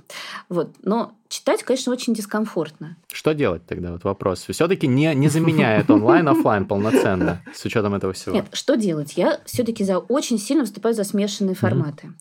[0.48, 0.70] Вот.
[0.82, 2.96] Но читать, конечно, очень дискомфортно.
[3.12, 3.92] Что делать тогда?
[3.92, 4.46] Вот вопрос.
[4.48, 8.34] Все-таки не, не заменяет онлайн офлайн полноценно с учетом этого всего.
[8.34, 9.18] Нет, что делать?
[9.18, 12.14] Я все-таки за очень сильно выступаю за смешанные форматы.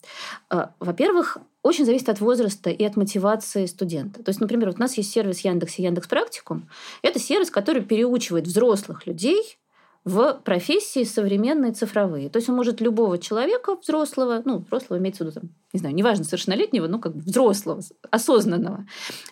[0.50, 0.70] Mm-hmm.
[0.82, 4.22] Во-первых, очень зависит от возраста и от мотивации студента.
[4.22, 6.68] То есть, например, вот у нас есть сервис Яндекс и Яндекс Практикум.
[7.02, 9.58] Это сервис, который переучивает взрослых людей
[10.06, 12.30] в профессии современные цифровые.
[12.30, 15.96] То есть он может любого человека взрослого, ну, взрослого имеется в виду, там, не знаю,
[15.96, 18.86] неважно, совершеннолетнего, ну, как бы взрослого, осознанного,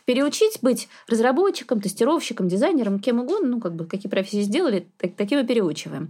[0.06, 5.40] переучить быть разработчиком, тестировщиком, дизайнером, кем угодно, ну, как бы какие профессии сделали, так, таким
[5.40, 6.10] и переучиваем.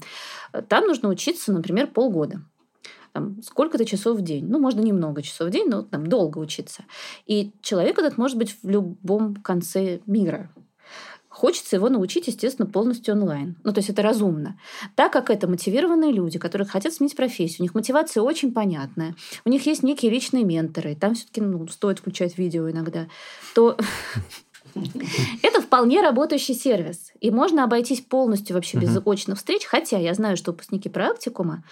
[0.69, 2.41] Там нужно учиться, например, полгода
[3.12, 4.45] там, сколько-то часов в день.
[4.47, 6.84] Ну, можно немного часов в день, но там долго учиться.
[7.26, 10.49] И человек этот может быть в любом конце мира.
[11.34, 13.56] Хочется его научить, естественно, полностью онлайн.
[13.63, 14.56] Ну, то есть это разумно.
[14.96, 19.50] Так как это мотивированные люди, которые хотят сменить профессию, у них мотивация очень понятная, у
[19.50, 23.08] них есть некие личные менторы, там все-таки ну, стоит включать видео иногда,
[23.56, 23.76] то
[25.41, 27.12] это вполне работающий сервис.
[27.19, 29.65] И можно обойтись полностью вообще без очных встреч.
[29.65, 31.63] Хотя я знаю, что выпускники практикума,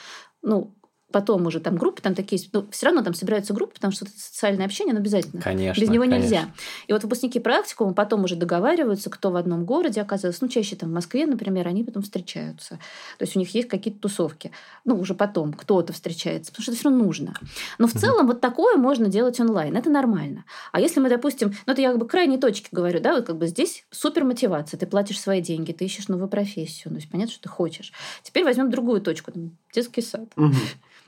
[0.42, 0.72] ну,
[1.12, 4.14] потом уже там группы, там такие, ну, все равно там собираются группы, потому что это
[4.18, 5.42] социальное общение, оно обязательно.
[5.42, 5.80] Конечно.
[5.80, 6.24] Без него конечно.
[6.24, 6.52] нельзя.
[6.88, 10.90] И вот выпускники практикума потом уже договариваются, кто в одном городе оказывается, ну, чаще там
[10.90, 12.80] в Москве, например, они потом встречаются.
[13.18, 14.52] То есть у них есть какие-то тусовки.
[14.86, 17.34] Ну, уже потом кто-то встречается, потому что это все равно нужно.
[17.78, 20.46] Но в целом вот такое можно делать онлайн, это нормально.
[20.72, 23.38] А если мы, допустим, ну, это я как бы крайней точки говорю, да, вот как
[23.38, 27.34] бы здесь супер мотивация, ты платишь свои деньги, ты ищешь новую профессию, то есть понятно,
[27.34, 27.92] что ты хочешь.
[28.24, 30.30] Теперь возьмем другую точку, там, детский сад.
[30.36, 30.56] Угу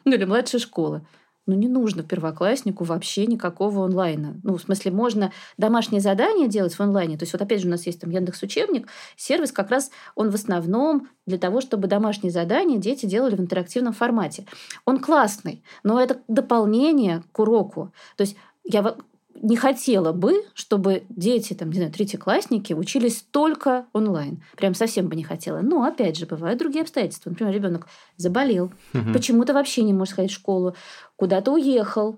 [0.06, 1.06] ну или младшая школа.
[1.46, 4.40] Ну, не нужно первокласснику вообще никакого онлайна.
[4.44, 7.18] Ну, в смысле, можно домашние задания делать в онлайне.
[7.18, 8.88] То есть, вот опять же, у нас есть там Яндекс Учебник.
[9.18, 13.92] Сервис как раз, он в основном для того, чтобы домашние задания дети делали в интерактивном
[13.92, 14.46] формате.
[14.86, 17.92] Он классный, но это дополнение к уроку.
[18.16, 18.96] То есть, я
[19.44, 24.42] не хотела бы, чтобы дети, там, не знаю, третьеклассники учились только онлайн.
[24.56, 25.60] Прям совсем бы не хотела.
[25.60, 27.30] Но, опять же, бывают другие обстоятельства.
[27.30, 29.14] Например, ребенок заболел, угу.
[29.14, 30.76] почему-то вообще не может ходить в школу,
[31.18, 32.18] куда-то уехал.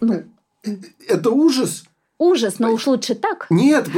[0.00, 0.24] Ну,
[1.08, 1.84] это ужас.
[2.18, 3.46] Ужас, но уж лучше так.
[3.50, 3.88] Нет,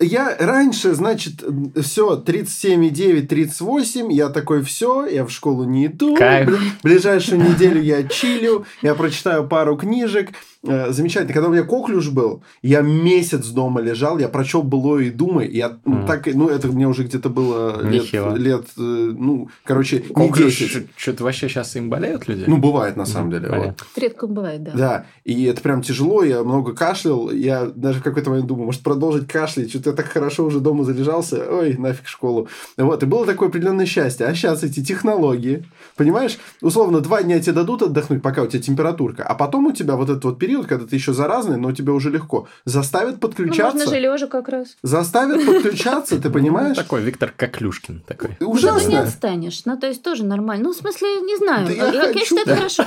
[0.00, 1.44] я раньше, значит,
[1.80, 6.16] все, 37,9, 38, я такой, все, я в школу не иду.
[6.16, 6.50] Кайф.
[6.82, 10.30] Ближайшую неделю я чилю, я прочитаю пару книжек,
[10.64, 11.34] Э, замечательно.
[11.34, 15.48] Когда у меня коклюш был, я месяц дома лежал, я прочел «Былое и думай».
[15.48, 16.06] Я mm.
[16.06, 20.86] так, ну, это мне уже где-то было лет, лет, э, ну, короче, коклюш, не 10.
[20.96, 22.44] Что-то вообще сейчас им болеют люди?
[22.46, 23.48] Ну, бывает, на самом деле.
[23.48, 23.84] Вот.
[23.96, 24.72] Редко бывает, да.
[24.72, 28.82] Да, и это прям тяжело, я много кашлял, я даже в какой-то момент думаю, может,
[28.82, 32.48] продолжить кашлять, что-то я так хорошо уже дома залежался, ой, нафиг школу.
[32.76, 34.26] Вот, и было такое определенное счастье.
[34.26, 35.64] А сейчас эти технологии,
[35.96, 39.96] понимаешь, условно, два дня тебе дадут отдохнуть, пока у тебя температурка, а потом у тебя
[39.96, 43.76] вот этот вот период когда ты еще заразный, но тебе уже легко, заставят подключаться.
[43.76, 44.76] Ну, можно же лежа как раз.
[44.82, 46.76] Заставят подключаться, ты понимаешь?
[46.76, 48.36] Такой Виктор Коклюшкин такой.
[48.40, 48.78] Ужасно.
[48.78, 49.62] Ну, ты не отстанешь.
[49.64, 50.64] Ну, то есть, тоже нормально.
[50.64, 51.68] Ну, в смысле, не знаю.
[51.68, 52.84] Я считаю, это хорошо.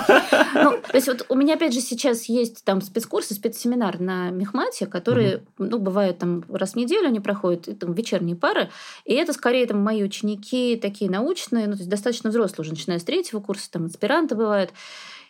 [0.55, 4.54] Ну, то есть, вот у меня, опять же, сейчас есть там спецкурсы, спецсеминар на Мехмате,
[4.89, 8.69] которые, ну, бывают там раз в неделю они проходят, там вечерние пары,
[9.05, 12.99] и это скорее там мои ученики такие научные, ну, то есть достаточно взрослые уже, начиная
[12.99, 14.71] с третьего курса, там аспиранты бывают.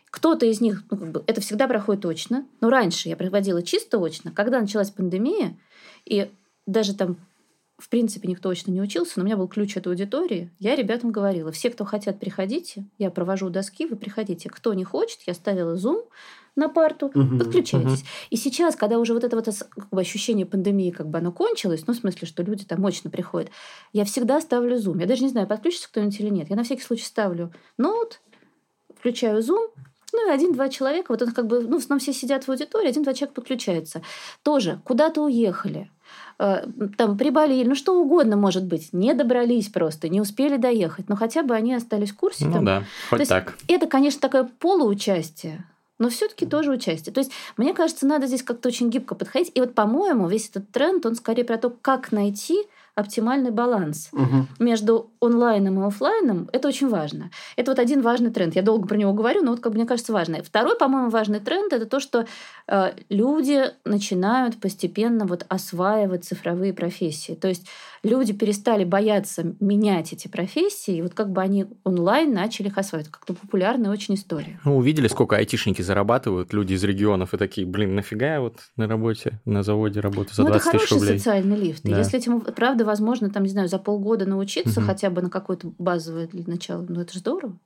[0.10, 3.98] Кто-то из них, ну, как бы, это всегда проходит очно, но раньше я проводила чисто
[3.98, 4.32] очно.
[4.32, 5.58] Когда началась пандемия,
[6.06, 6.30] и
[6.66, 7.18] даже там
[7.78, 10.50] в принципе, никто очно не учился, но у меня был ключ от аудитории.
[10.60, 12.86] Я ребятам говорила, все, кто хотят, приходите.
[12.98, 14.50] Я провожу доски, вы приходите.
[14.50, 16.04] Кто не хочет, я ставила зум
[16.56, 18.02] на парту, угу, подключайтесь.
[18.02, 18.08] Угу.
[18.30, 21.84] И сейчас, когда уже вот это вот как бы, ощущение пандемии, как бы оно кончилось,
[21.88, 23.50] ну, в смысле, что люди там очно приходят,
[23.94, 25.00] я всегда ставлю зум.
[25.00, 26.50] Я даже не знаю, подключится кто-нибудь или нет.
[26.50, 28.22] Я на всякий случай ставлю ноут,
[28.98, 29.68] включаю зум,
[30.14, 32.88] ну, и один-два человека, вот он как бы, ну, в основном все сидят в аудитории,
[32.88, 34.02] один-два человека подключаются.
[34.44, 35.90] Тоже куда-то уехали,
[36.40, 36.66] э,
[36.98, 41.44] там приболели, ну что угодно может быть, не добрались просто, не успели доехать, но хотя
[41.44, 42.46] бы они остались в курсе.
[42.46, 42.66] Ну там.
[42.66, 43.58] да, хоть То так.
[43.68, 45.66] Это, конечно, такое полуучастие,
[46.00, 47.14] но все-таки тоже участие.
[47.14, 49.52] То есть, мне кажется, надо здесь как-то очень гибко подходить.
[49.56, 54.48] И вот, по-моему, весь этот тренд, он скорее про то, как найти оптимальный баланс угу.
[54.60, 56.50] между онлайном и офлайном.
[56.54, 57.30] Это очень важно.
[57.58, 58.56] Это вот один важный тренд.
[58.56, 60.42] Я долго про него говорю, но вот как бы мне кажется важный.
[60.42, 62.26] Второй, по-моему, важный тренд это то, что
[62.68, 67.34] э, люди начинают постепенно вот осваивать цифровые профессии.
[67.34, 67.68] То есть
[68.06, 73.12] люди перестали бояться менять эти профессии, и вот как бы они онлайн начали их осваивать.
[73.12, 74.60] Как-то популярная очень история.
[74.64, 78.88] Ну, увидели, сколько айтишники зарабатывают, люди из регионов, и такие, блин, нафига я вот на
[78.88, 80.86] работе, на заводе работаю за ну, 20 тысяч рублей.
[80.86, 81.84] это хороший социальный лифт.
[81.84, 81.98] Да.
[81.98, 84.88] Если этим, правда, возможно, там, не знаю, за полгода научиться угу.
[84.88, 87.58] хотя бы на какое-то базовое для начала, ну, это же здорово.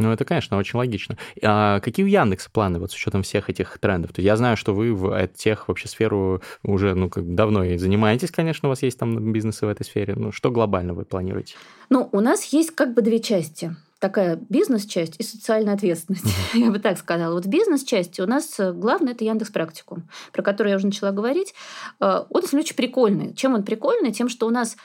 [0.00, 1.18] Ну, это, конечно, очень логично.
[1.42, 4.12] А какие у Яндекса планы вот с учетом всех этих трендов?
[4.14, 7.76] То есть я знаю, что вы в тех вообще сферу уже ну, как давно и
[7.76, 10.14] занимаетесь, конечно, у вас есть там бизнесы в этой сфере.
[10.16, 11.54] Ну, что глобально вы планируете?
[11.90, 16.24] Ну, у нас есть как бы две части такая бизнес-часть и социальная ответственность.
[16.24, 16.58] Mm-hmm.
[16.58, 17.34] Я бы так сказала.
[17.34, 21.12] Вот в бизнес-части у нас э, главное это Яндекс Практикум, про который я уже начала
[21.12, 21.54] говорить.
[22.00, 23.34] Э, он очень прикольный.
[23.34, 24.10] Чем он прикольный?
[24.10, 24.76] Тем, что у нас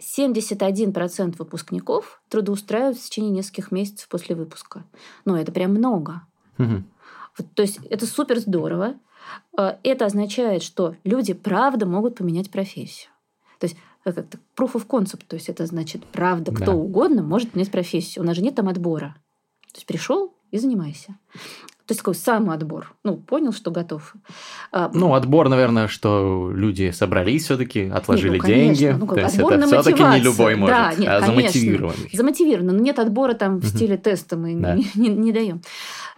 [0.00, 4.84] 71% выпускников трудоустраиваются в течение нескольких месяцев после выпуска.
[5.24, 6.22] Ну, это прям много.
[7.38, 8.94] Вот, то есть это супер здорово.
[9.58, 13.10] Э, это означает, что люди правда могут поменять профессию.
[13.58, 16.74] То есть это proof of concept, то есть это значит, правда, кто да.
[16.74, 18.24] угодно может менять профессию.
[18.24, 19.16] У нас же нет там отбора.
[19.72, 21.16] То есть пришел и занимайся.
[21.90, 22.94] То есть такой самоотбор.
[23.02, 24.14] Ну, понял, что готов.
[24.70, 28.96] А, ну, отбор, наверное, что люди собрались все-таки, отложили нет, ну, деньги.
[28.96, 32.10] Ну, То есть это все-таки не любой может, да, нет, а замотивированный.
[32.12, 32.74] Замотивированный.
[32.74, 34.76] Но нет отбора там в стиле теста мы да.
[34.76, 35.62] не, не, не даем.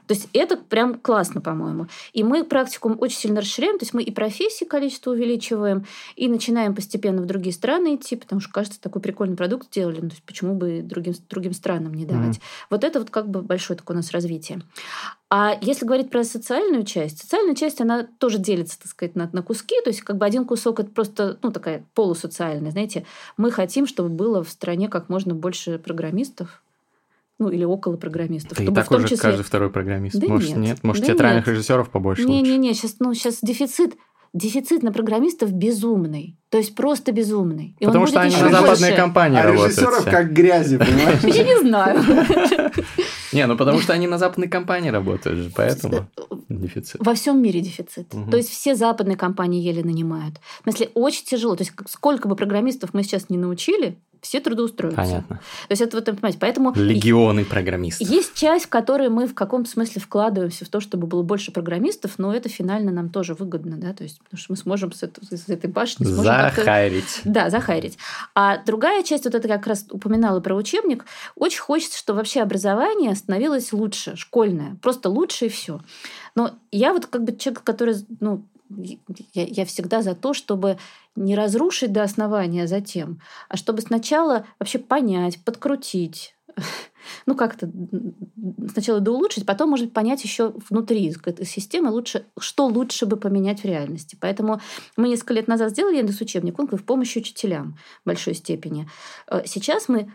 [0.06, 1.86] То есть это прям классно, по-моему.
[2.12, 5.86] И мы практикум очень сильно расширяем, то есть мы и профессии количество увеличиваем,
[6.16, 10.08] и начинаем постепенно в другие страны идти, потому что, кажется, такой прикольный продукт сделали, ну,
[10.08, 12.36] то есть почему бы другим, другим странам не давать.
[12.36, 12.66] Mm-hmm.
[12.70, 14.60] Вот это вот как бы большое такое у нас развитие.
[15.34, 19.42] А если говорить про социальную часть, социальная часть, она тоже делится, так сказать, на, на
[19.42, 19.76] куски.
[19.82, 22.70] То есть как бы один кусок это просто, ну, такая полусоциальная.
[22.70, 23.06] Знаете,
[23.38, 26.61] мы хотим, чтобы было в стране как можно больше программистов,
[27.38, 28.58] ну или около программистов.
[28.58, 29.18] Да и так уже числе...
[29.18, 30.16] каждый второй программист.
[30.16, 30.58] Да Может, нет?
[30.58, 30.78] нет?
[30.82, 31.54] Может, да театральных нет.
[31.54, 33.94] режиссеров побольше Не-не-не, сейчас, ну, сейчас дефицит
[34.34, 36.38] дефицит на программистов безумный.
[36.48, 37.76] То есть просто безумный.
[37.78, 39.76] И Потому что они на западные компании а работают.
[39.76, 41.22] режиссеров как грязи, понимаешь?
[41.22, 42.02] Я не знаю.
[43.32, 46.08] Не, ну потому что они на западной компании работают же, поэтому
[46.48, 46.96] дефицит.
[47.04, 48.08] Во всем мире дефицит.
[48.30, 50.40] То есть все западные компании еле нанимают.
[50.60, 51.56] В смысле, очень тяжело.
[51.56, 55.02] То есть сколько бы программистов мы сейчас не научили, все трудоустроятся.
[55.02, 55.36] Понятно.
[55.36, 56.72] То есть это вот, понимаете, поэтому...
[56.74, 58.08] Легионы программистов.
[58.08, 62.18] Есть часть, в которой мы в каком-то смысле вкладываемся в то, чтобы было больше программистов,
[62.18, 65.24] но это финально нам тоже выгодно, да, то есть потому что мы сможем с, этой,
[65.36, 66.04] с этой башни...
[66.04, 67.20] Захайрить.
[67.24, 67.98] Да, захайрить.
[68.34, 71.04] А другая часть, вот это как раз упоминала про учебник,
[71.34, 75.80] очень хочется, чтобы вообще образование становилось лучше, школьное, просто лучше и все.
[76.36, 78.44] Но я вот как бы человек, который, ну,
[79.34, 80.78] я, я всегда за то, чтобы
[81.16, 86.34] не разрушить до основания затем, а чтобы сначала вообще понять, подкрутить,
[87.26, 87.70] ну, как-то
[88.70, 93.60] сначала да улучшить, потом, может понять еще внутри этой системы, лучше, что лучше бы поменять
[93.60, 94.16] в реальности.
[94.20, 94.60] Поэтому
[94.96, 98.88] мы несколько лет назад сделали индекс-учебник, он в помощи учителям в большой степени.
[99.28, 100.12] Э, сейчас мы,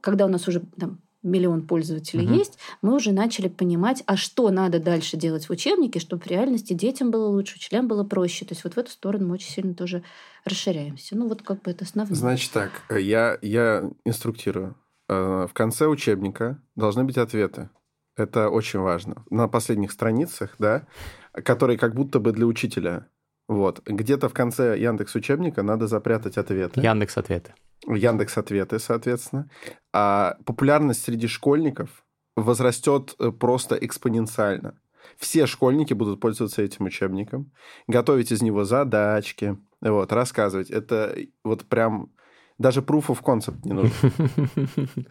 [0.00, 2.34] когда у нас уже там, миллион пользователей угу.
[2.34, 6.72] есть, мы уже начали понимать, а что надо дальше делать в учебнике, чтобы в реальности
[6.72, 8.44] детям было лучше, учителям было проще.
[8.44, 10.02] То есть вот в эту сторону мы очень сильно тоже
[10.44, 11.16] расширяемся.
[11.16, 12.14] Ну вот как бы это основное.
[12.14, 14.76] Значит так, э, я, я инструктирую.
[15.08, 17.70] Э, в конце учебника должны быть ответы.
[18.16, 19.24] Это очень важно.
[19.30, 20.86] На последних страницах, да,
[21.32, 23.06] которые как будто бы для учителя.
[23.48, 23.80] Вот.
[23.86, 26.80] Где-то в конце Яндекс учебника надо запрятать ответы.
[26.80, 27.54] Яндекс ответы.
[27.86, 29.48] Яндекс ответы, соответственно.
[29.92, 32.04] А популярность среди школьников
[32.36, 34.78] возрастет э, просто экспоненциально.
[35.16, 37.52] Все школьники будут пользоваться этим учебником,
[37.86, 40.70] готовить из него задачки, вот, рассказывать.
[40.70, 42.10] Это вот прям
[42.58, 43.94] даже proof of concept не нужно.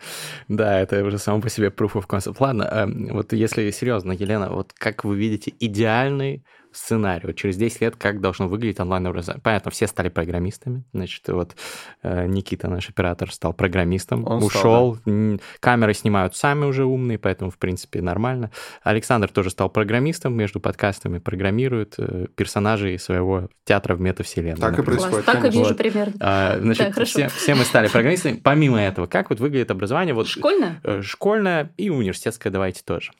[0.47, 2.35] Да, это уже само по себе proof of concept.
[2.39, 6.43] Ладно, эм, вот если серьезно, Елена, вот как вы видите идеальный
[6.77, 7.27] сценарий.
[7.27, 9.41] Вот через 10 лет как должно выглядеть онлайн-образование?
[9.41, 10.83] Понятно, все стали программистами.
[10.93, 11.55] Значит, вот
[12.03, 14.95] э, Никита, наш оператор, стал программистом, Он ушел.
[14.95, 15.37] Стал, да.
[15.59, 18.51] Камеры снимают сами уже умные, поэтому, в принципе, нормально.
[18.83, 24.57] Александр тоже стал программистом, между подкастами программирует э, персонажей своего театра в метавселенной.
[24.57, 24.99] Так например.
[24.99, 25.25] и происходит.
[25.25, 25.77] Так и вижу вот.
[25.77, 26.13] примерно.
[26.19, 28.39] А, значит, да, все, все мы стали программистами.
[28.43, 30.13] Помимо этого, как вот выглядит образование?
[30.13, 30.79] Вот, школьное?
[30.83, 33.11] Э, школьное и университетское давайте тоже.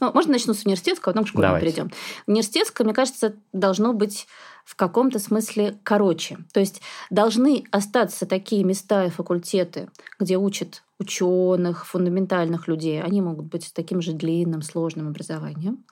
[0.00, 1.90] Ну, можно начну с университетского, потом к школьному перейдем.
[2.26, 4.26] Университетское, мне кажется, должно быть
[4.66, 6.38] в каком-то смысле короче.
[6.52, 13.00] То есть должны остаться такие места и факультеты, где учат ученых, фундаментальных людей.
[13.00, 15.84] Они могут быть с таким же длинным, сложным образованием,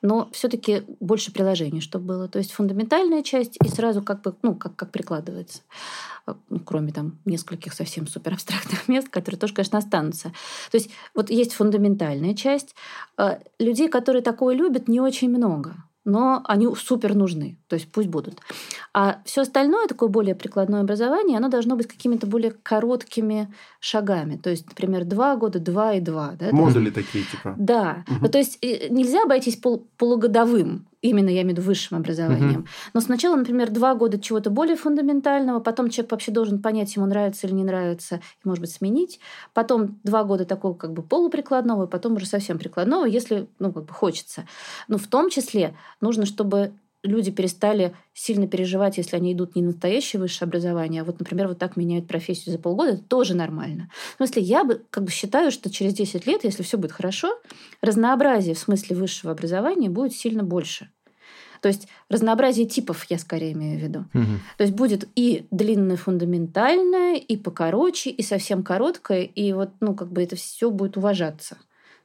[0.00, 2.28] но все-таки больше приложений, чтобы было.
[2.28, 5.60] То есть фундаментальная часть и сразу как бы, ну, как, как прикладывается.
[6.48, 10.32] Ну, кроме там нескольких совсем супер абстрактных мест, которые тоже, конечно, останутся.
[10.70, 12.74] То есть вот есть фундаментальная часть.
[13.18, 18.08] А, людей, которые такое любят, не очень много но они супер нужны, то есть пусть
[18.08, 18.40] будут.
[18.92, 24.36] А все остальное, такое более прикладное образование, оно должно быть какими-то более короткими шагами.
[24.36, 26.32] То есть, например, два года, два и два.
[26.38, 26.48] Да?
[26.50, 27.54] Модули такие, типа.
[27.56, 28.04] Да.
[28.08, 28.16] Угу.
[28.22, 32.60] Ну, то есть э, нельзя обойтись пол полугодовым Именно я имею в виду высшим образованием.
[32.60, 32.68] Угу.
[32.94, 37.46] Но сначала, например, два года чего-то более фундаментального, потом человек вообще должен понять, ему нравится
[37.46, 39.18] или не нравится, и, может быть, сменить.
[39.52, 43.84] Потом два года такого как бы полуприкладного, и потом уже совсем прикладного, если, ну, как
[43.84, 44.46] бы хочется.
[44.86, 49.68] Но в том числе нужно, чтобы люди перестали сильно переживать, если они идут не на
[49.68, 53.90] настоящее высшее образование, а вот, например, вот так меняют профессию за полгода, это тоже нормально.
[54.14, 57.38] В смысле, я бы как бы считаю, что через 10 лет, если все будет хорошо,
[57.80, 60.90] разнообразие в смысле высшего образования будет сильно больше.
[61.60, 64.00] То есть разнообразие типов я скорее имею в виду.
[64.14, 64.40] Угу.
[64.58, 70.10] То есть будет и длинное фундаментальное, и покороче, и совсем короткое, и вот, ну, как
[70.10, 71.56] бы это все будет уважаться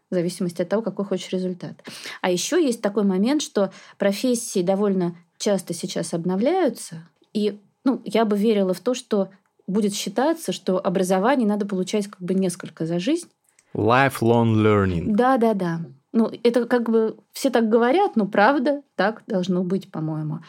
[0.09, 1.83] в зависимости от того, какой хочешь результат.
[2.21, 8.37] А еще есть такой момент, что профессии довольно часто сейчас обновляются, и ну, я бы
[8.37, 9.29] верила в то, что
[9.67, 13.29] будет считаться, что образование надо получать как бы несколько за жизнь.
[13.73, 15.05] Lifelong learning.
[15.07, 15.81] Да, да, да.
[16.13, 20.39] Ну, это как бы все так говорят, но правда так должно быть, по-моему.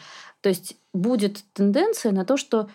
[0.41, 2.69] То есть будет тенденция на то, что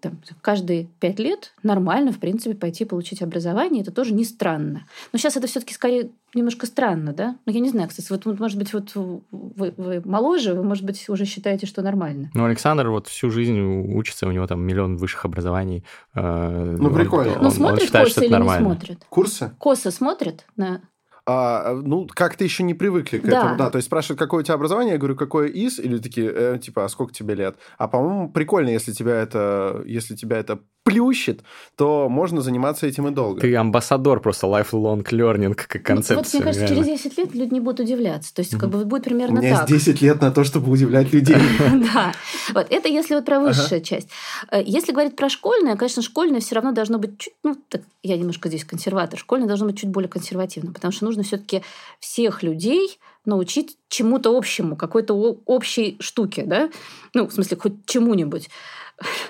[0.00, 3.82] там, каждые пять лет нормально, в принципе, пойти получить образование.
[3.82, 4.86] Это тоже не странно.
[5.12, 7.36] Но сейчас это все-таки скорее немножко странно, да?
[7.46, 11.08] Ну, я не знаю, кстати, вот, может быть, вот вы, вы моложе, вы, может быть,
[11.08, 12.30] уже считаете, что нормально.
[12.34, 15.84] Ну, Александр вот всю жизнь учится, у него там миллион высших образований.
[16.14, 17.36] Э, ну, прикольно.
[17.36, 18.58] Он, ну, смотрит он считает, или нормально.
[18.58, 19.04] не смотрит?
[19.08, 19.52] Курсы?
[19.58, 20.82] Косы смотрит на
[21.26, 23.38] а, ну, как-то еще не привыкли к да.
[23.38, 23.56] этому.
[23.56, 26.58] Да, то есть спрашивают, какое у тебя образование, я говорю, какое из, или такие, э,
[26.62, 27.56] типа, а сколько тебе лет?
[27.78, 31.42] А, по-моему, прикольно, если тебя это, если тебя это плющит,
[31.74, 33.40] то можно заниматься этим и долго.
[33.40, 36.14] Ты амбассадор просто lifelong learning как концепция.
[36.14, 36.84] Ну, вот, мне кажется, реально.
[36.86, 38.32] через 10 лет люди не будут удивляться.
[38.32, 39.42] То есть, как бы будет примерно так.
[39.42, 39.68] У меня так.
[39.68, 41.36] есть 10 лет на то, чтобы удивлять людей.
[41.92, 42.12] Да.
[42.54, 44.08] Вот это если вот про высшую часть.
[44.50, 47.56] Э, если говорить про школьное, конечно, школьное все равно должно быть чуть, ну,
[48.02, 51.62] я немножко здесь консерватор, школьное должно быть чуть более консервативно, потому что нужно все-таки
[52.00, 55.14] всех людей научить чему-то общему, какой-то
[55.46, 56.70] общей штуке, да?
[57.14, 58.48] Ну, в смысле, хоть чему-нибудь.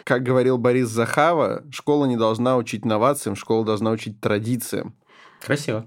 [0.05, 4.95] Как говорил Борис Захава, школа не должна учить новациям, школа должна учить традициям.
[5.41, 5.87] Красиво.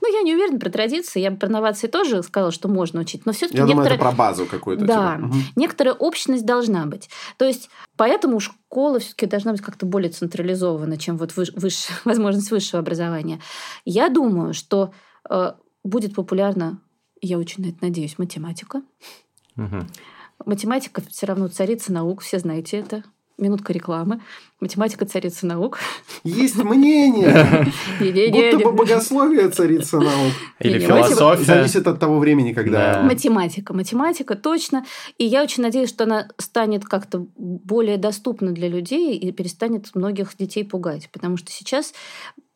[0.00, 1.20] Ну, я не уверена про традиции.
[1.20, 3.26] Я про новации тоже сказала, что можно учить.
[3.26, 3.98] Но все-таки Я некоторые...
[3.98, 4.84] думаю, это про базу какую-то.
[4.84, 5.16] Да.
[5.16, 5.34] Типа.
[5.56, 7.08] Некоторая общность должна быть.
[7.38, 11.50] То есть, поэтому школа все-таки должна быть как-то более централизована, чем вот выш...
[11.54, 11.88] Выш...
[12.04, 13.40] возможность высшего образования.
[13.84, 14.92] Я думаю, что
[15.84, 16.80] будет популярна,
[17.20, 18.82] я очень на это надеюсь, математика.
[19.56, 19.86] Угу.
[20.44, 23.04] Математика все равно царица наук, все знаете это
[23.38, 24.20] минутка рекламы.
[24.60, 25.78] Математика царица наук.
[26.24, 27.66] Есть мнение.
[28.30, 30.32] Будто бы богословие царица наук.
[30.60, 31.44] Или философия.
[31.44, 33.02] Зависит от того времени, когда...
[33.02, 33.74] Математика.
[33.74, 34.84] Математика, точно.
[35.18, 40.36] И я очень надеюсь, что она станет как-то более доступна для людей и перестанет многих
[40.36, 41.10] детей пугать.
[41.12, 41.92] Потому что сейчас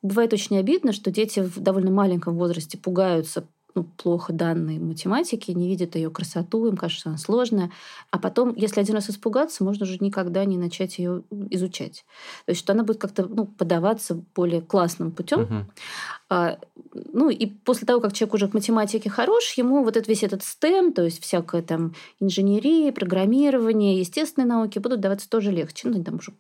[0.03, 5.69] бывает очень обидно, что дети в довольно маленьком возрасте пугаются ну, плохо данной математики, не
[5.69, 7.71] видят ее красоту, им кажется, она сложная.
[8.11, 12.05] А потом, если один раз испугаться, можно уже никогда не начать ее изучать.
[12.47, 15.43] То есть, что она будет как-то ну, подаваться более классным путем.
[15.43, 15.55] Угу.
[16.31, 16.59] А,
[17.13, 20.43] ну, и после того, как человек уже в математике хорош, ему вот этот весь этот
[20.43, 25.89] STEM, то есть всякая там инженерия, программирование, естественные науки будут даваться тоже легче.
[25.89, 26.33] Ну, там уже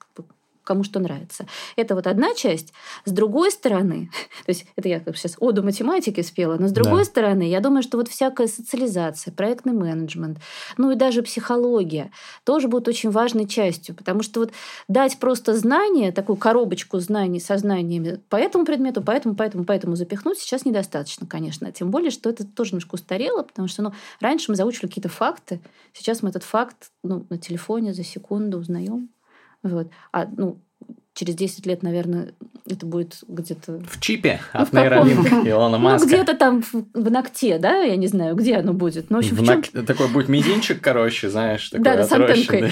[0.71, 1.47] кому что нравится.
[1.75, 2.73] Это вот одна часть.
[3.05, 4.09] С другой стороны,
[4.47, 7.05] то есть это я как сейчас оду математики спела, но с другой да.
[7.07, 10.39] стороны, я думаю, что вот всякая социализация, проектный менеджмент,
[10.77, 12.12] ну и даже психология
[12.45, 14.53] тоже будут очень важной частью, потому что вот
[14.87, 19.64] дать просто знания, такую коробочку знаний со знаниями по этому предмету, по этому, по этому,
[19.64, 21.73] по этому запихнуть сейчас недостаточно, конечно.
[21.73, 25.61] Тем более, что это тоже немножко устарело, потому что ну, раньше мы заучили какие-то факты,
[25.95, 29.09] сейчас мы этот факт ну, на телефоне за секунду узнаем.
[29.62, 29.90] Вот.
[30.12, 30.61] А ну,
[31.14, 32.34] через 10 лет, наверное,
[32.66, 33.82] это будет где-то...
[33.88, 36.08] В чипе ну, от нейролинк Илона ну, Маска.
[36.08, 37.78] Ну, где-то там в, в ногте, да?
[37.78, 39.11] Я не знаю, где оно будет.
[39.11, 39.62] Но, в общем, в чем...
[39.74, 39.86] ног...
[39.86, 42.70] Такой будет мизинчик, короче, знаешь, такой Да, да, с антенкой.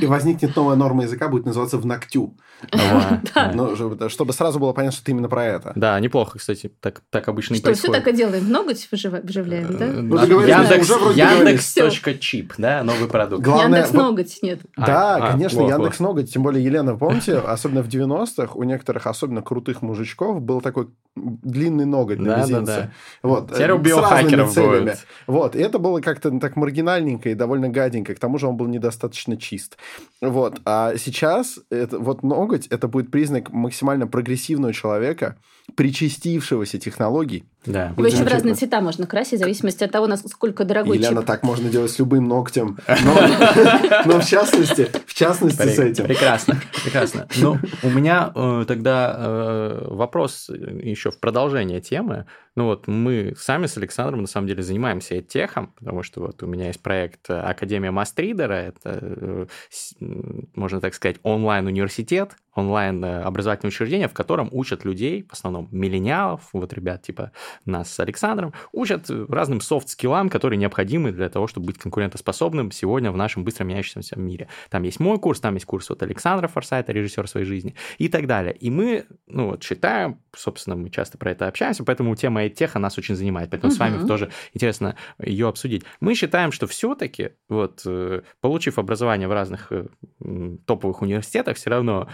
[0.00, 2.36] И возникнет новая норма языка, будет называться «в ногтю».
[3.54, 5.72] Ну, чтобы сразу было понятно, что ты именно про это.
[5.74, 7.78] Да, неплохо, кстати, так, так обычно и происходит.
[7.78, 8.44] Что, все так и делаем?
[8.44, 9.86] В ноготь вживляем, да?
[11.14, 13.46] Яндекс.чип, да, новый продукт.
[13.46, 14.60] Яндекс Ноготь, нет.
[14.76, 16.32] Да, а, конечно, Яндекс Ноготь.
[16.32, 21.86] Тем более, Елена, помните, особенно в 90-х, у некоторых особенно крутых мужичков был такой длинный
[21.86, 22.92] ноготь на мизинце.
[23.22, 23.52] Вот.
[23.52, 25.06] Теперь у биохакеров будет.
[25.26, 25.56] Вот.
[25.56, 28.14] И это было как-то так маргинальненько и довольно гаденько.
[28.14, 29.76] К тому же он был недостаточно чист.
[30.20, 30.60] Вот.
[30.64, 35.36] А сейчас это, вот ноготь, это будет признак максимально прогрессивного человека,
[35.76, 37.44] причастившегося технологий.
[37.66, 37.88] Да.
[37.96, 41.26] Его еще в разные цвета можно красить, в зависимости от того, насколько дорогой Елена, чип.
[41.26, 42.78] так можно делать с любым ногтем.
[44.06, 46.04] Но, в частности, в частности с этим.
[46.04, 47.28] Прекрасно, прекрасно.
[47.36, 52.26] Ну, у меня э, тогда э, вопрос еще в продолжение темы.
[52.56, 56.46] Ну вот мы сами с Александром на самом деле занимаемся техом, потому что вот у
[56.46, 59.46] меня есть проект Академия Мастридера, это, э,
[60.54, 67.02] можно так сказать, онлайн-университет, онлайн-образовательное учреждение, в котором учат людей, в основном миллениалов, вот ребят
[67.02, 67.32] типа
[67.64, 73.16] нас с Александром, учат разным софт-скиллам, которые необходимы для того, чтобы быть конкурентоспособным сегодня в
[73.16, 74.48] нашем быстро меняющемся мире.
[74.68, 78.26] Там есть мой курс, там есть курс вот Александра Форсайта, режиссер своей жизни и так
[78.26, 78.54] далее.
[78.54, 82.98] И мы, ну вот, считаем, собственно, мы часто про это общаемся, поэтому тема теха нас
[82.98, 83.76] очень занимает, поэтому угу.
[83.76, 85.84] с вами тоже интересно ее обсудить.
[86.00, 89.86] Мы считаем, что все-таки, вот, э, получив образование в разных э,
[90.66, 92.08] топовых университетах, все равно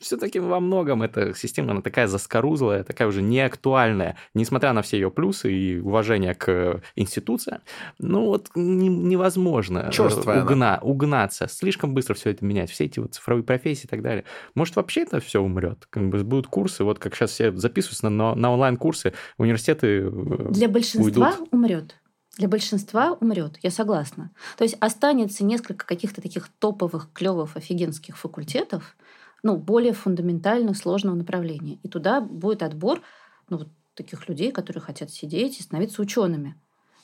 [0.00, 5.10] все-таки во многом эта система, она такая заскорузлая, такая уже неактуальная, несмотря на все ее
[5.10, 7.60] плюсы и уважение к институциям,
[7.98, 13.14] ну вот невозможно э, Черствая угна, угнаться, слишком быстро все это менять, все эти вот
[13.14, 14.24] цифровые профессии и так далее.
[14.54, 15.86] Может, вообще это все умрет?
[15.90, 19.14] Как бы будут курсы, вот как сейчас все записываются на, на онлайн-курсы,
[19.62, 21.48] университеты э, Для большинства уйдут.
[21.52, 21.96] умрет.
[22.38, 24.30] Для большинства умрет, я согласна.
[24.56, 28.96] То есть останется несколько каких-то таких топовых, клевых, офигенских факультетов,
[29.42, 31.78] ну, более фундаментально сложного направления.
[31.82, 33.02] И туда будет отбор
[33.50, 36.54] ну, вот таких людей, которые хотят сидеть и становиться учеными.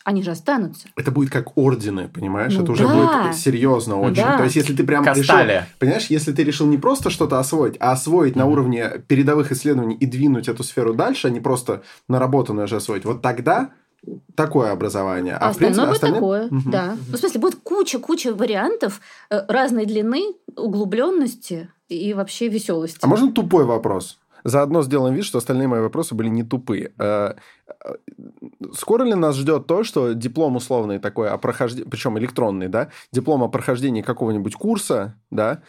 [0.05, 0.89] Они же останутся.
[0.97, 2.55] Это будет как ордены, понимаешь?
[2.55, 3.25] Ну, это уже да.
[3.25, 4.23] будет серьезно очень.
[4.23, 4.39] Да.
[4.39, 5.53] То есть, если ты прям Кастали.
[5.53, 5.67] решил...
[5.79, 8.39] Понимаешь, если ты решил не просто что-то освоить, а освоить mm-hmm.
[8.39, 13.05] на уровне передовых исследований и двинуть эту сферу дальше, а не просто наработанное же освоить,
[13.05, 13.71] вот тогда
[14.35, 15.35] такое образование.
[15.35, 16.71] А, а в принципе, остальное такое, угу.
[16.71, 16.97] да.
[17.09, 22.99] Ну, в смысле, будет куча-куча вариантов э, разной длины, углубленности и вообще веселости.
[23.03, 24.19] А можно тупой вопрос?
[24.45, 26.93] Заодно сделаем вид, что остальные мои вопросы были не тупые.
[26.99, 27.35] Э,
[27.69, 27.95] э,
[28.75, 33.43] скоро ли нас ждет то, что диплом условный такой о прохождении, причем электронный, да, диплом
[33.43, 35.63] о прохождении какого-нибудь курса, да,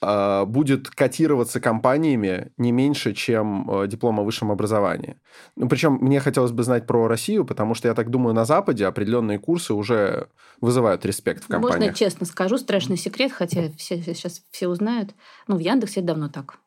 [0.00, 5.16] э, будет котироваться компаниями не меньше, чем диплом о высшем образовании.
[5.56, 8.86] Ну, причем мне хотелось бы знать про Россию, потому что я так думаю, на Западе
[8.86, 10.28] определенные курсы уже
[10.60, 11.80] вызывают респект в компаниях.
[11.80, 15.14] Можно я честно скажу, страшный секрет, хотя все, сейчас все узнают.
[15.48, 16.58] Ну, в Яндексе это давно так.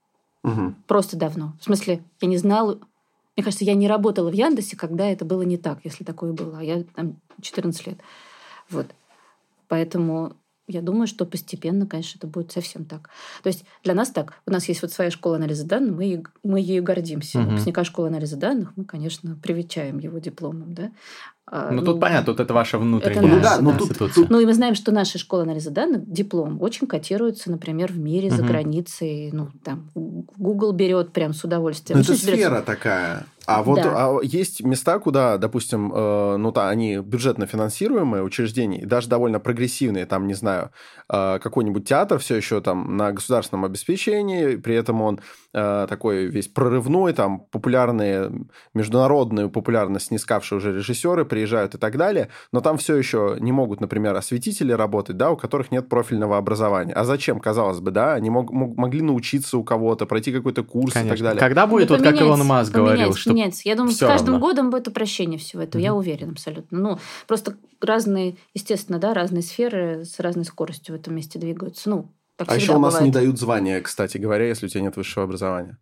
[0.46, 0.76] Угу.
[0.88, 1.54] Просто давно.
[1.60, 2.80] В смысле, я не знала...
[3.36, 6.60] Мне кажется, я не работала в Яндексе, когда это было не так, если такое было.
[6.60, 8.00] А я там 14 лет.
[8.70, 8.88] Вот.
[9.68, 10.38] Поэтому
[10.68, 13.10] я думаю, что постепенно, конечно, это будет совсем так.
[13.44, 14.42] То есть для нас так.
[14.48, 17.40] У нас есть вот своя школа анализа данных, мы, мы ею гордимся.
[17.40, 17.50] Угу.
[17.50, 20.74] Выпускника школы анализа данных мы, конечно, привечаем его дипломом.
[20.74, 20.92] Да?
[21.48, 24.40] А, ну, ну, тут понятно, тут это ваша внутренняя это ну, да, ну, тут, Ну,
[24.40, 28.38] и мы знаем, что наша школа анализа данных, диплом, очень котируется, например, в мире, угу.
[28.38, 29.30] за границей.
[29.32, 32.00] Ну, там, Google берет прям с удовольствием.
[32.00, 33.26] Ну, это сфера такая.
[33.48, 33.94] А вот да.
[33.96, 39.40] а есть места, куда, допустим, э, ну да, они бюджетно финансируемые учреждения, и даже довольно
[39.40, 40.72] прогрессивные, там, не знаю,
[41.10, 45.20] э, какой-нибудь театр все еще там на государственном обеспечении, при этом он
[45.54, 48.32] э, такой весь прорывной, там популярные,
[48.74, 53.82] международную популярность снискавшие уже режиссеры приезжают и так далее, но там все еще не могут,
[53.82, 56.94] например, осветители работать, да, у которых нет профильного образования.
[56.94, 60.94] А зачем, казалось бы, да, они мог, мог, могли научиться у кого-то, пройти какой-то курс
[60.94, 61.14] Конечно.
[61.14, 61.40] и так далее.
[61.40, 63.62] Когда будет, ну, вот как Илон Маск говорил, что меняется.
[63.66, 64.48] Я думаю, с каждым равно.
[64.48, 65.82] годом будет упрощение всего этого.
[65.82, 65.86] Mm-hmm.
[65.86, 66.80] Я уверен абсолютно.
[66.80, 71.90] Ну, просто разные, естественно, да, разные сферы с разной скоростью в этом месте двигаются.
[71.90, 73.06] Ну, так а еще у нас бывает.
[73.06, 75.78] не дают звания, кстати говоря, если у тебя нет высшего образования.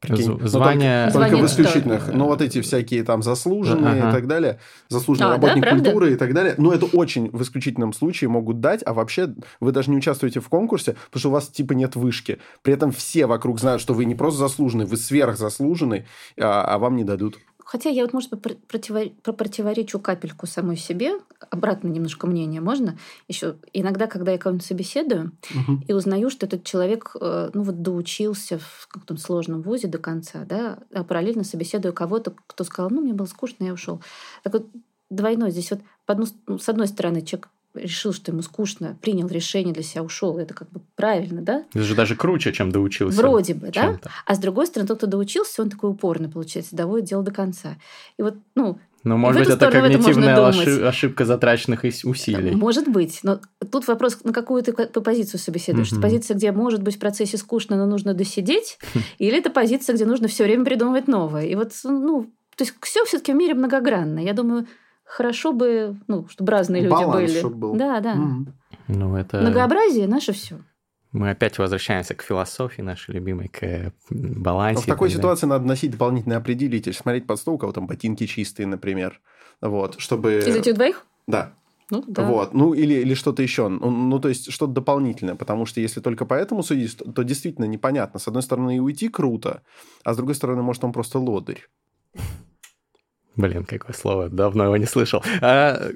[0.00, 0.38] Прикинь.
[0.46, 1.06] Звание...
[1.06, 2.02] Ну, только, только в исключительных.
[2.02, 2.12] Что?
[2.12, 4.08] Ну, вот эти всякие там заслуженные ага.
[4.10, 4.60] и так далее.
[4.88, 6.54] Заслуженный а, работник да, культуры и так далее.
[6.58, 10.48] Но это очень в исключительном случае могут дать, а вообще вы даже не участвуете в
[10.48, 12.38] конкурсе, потому что у вас типа нет вышки.
[12.62, 16.06] При этом все вокруг знают, что вы не просто заслуженный, вы сверхзаслуженный,
[16.38, 17.38] а, а вам не дадут.
[17.66, 19.08] Хотя я вот, может быть, противор...
[19.24, 21.18] противоречу капельку самой себе.
[21.50, 22.96] Обратно немножко мнение можно.
[23.26, 25.80] Еще иногда, когда я кого-нибудь собеседую угу.
[25.88, 30.44] и узнаю, что этот человек, э, ну вот, доучился в каком-то сложном вузе до конца,
[30.44, 34.00] да, а параллельно собеседую кого-то, кто сказал, ну, мне было скучно, я ушел.
[34.44, 34.68] Так вот,
[35.10, 39.72] двойной здесь вот, одну, ну, с одной стороны, человек решил, что ему скучно, принял решение
[39.72, 40.38] для себя, ушел.
[40.38, 41.64] Это как бы правильно, да?
[41.70, 43.18] Это же даже круче, чем доучился.
[43.18, 43.98] Вроде бы, да?
[44.24, 47.76] А с другой стороны, тот, кто доучился, он такой упорный, получается, доводит дело до конца.
[48.18, 52.56] И вот, ну, ну, может быть, это когнитивная это ошибка затраченных усилий.
[52.56, 53.20] Может быть.
[53.22, 53.38] Но
[53.70, 55.92] тут вопрос, на какую ты позицию собеседуешь.
[55.92, 56.00] Угу.
[56.00, 58.78] позиция, где может быть в процессе скучно, но нужно досидеть,
[59.18, 61.46] или это позиция, где нужно все время придумывать новое.
[61.46, 62.24] И вот, ну,
[62.56, 64.18] то есть все все-таки в мире многогранно.
[64.18, 64.66] Я думаю,
[65.06, 67.38] хорошо бы, ну, чтобы разные люди Баланс, были.
[67.38, 67.74] Чтобы был.
[67.76, 68.14] Да, да.
[68.14, 68.46] Mm.
[68.88, 69.40] Ну, это...
[69.40, 70.58] Многообразие наше все.
[71.12, 74.82] Мы опять возвращаемся к философии нашей любимой, к балансу.
[74.82, 78.66] в такой ситуации надо носить дополнительный определитель, смотреть под стол, у кого там ботинки чистые,
[78.66, 79.20] например.
[79.62, 80.38] Вот, чтобы...
[80.46, 81.06] Из этих двоих?
[81.26, 81.54] Да.
[81.90, 82.26] Ну, да.
[82.26, 82.52] Вот.
[82.52, 83.68] Ну, или, или что-то еще.
[83.68, 85.36] Ну, ну, то есть, что-то дополнительное.
[85.36, 88.18] Потому что если только по этому судить, то, то действительно непонятно.
[88.18, 89.62] С одной стороны, и уйти круто,
[90.04, 91.68] а с другой стороны, может, он просто лодырь.
[93.36, 95.22] Блин, какое слово, давно его не слышал.
[95.42, 95.90] А,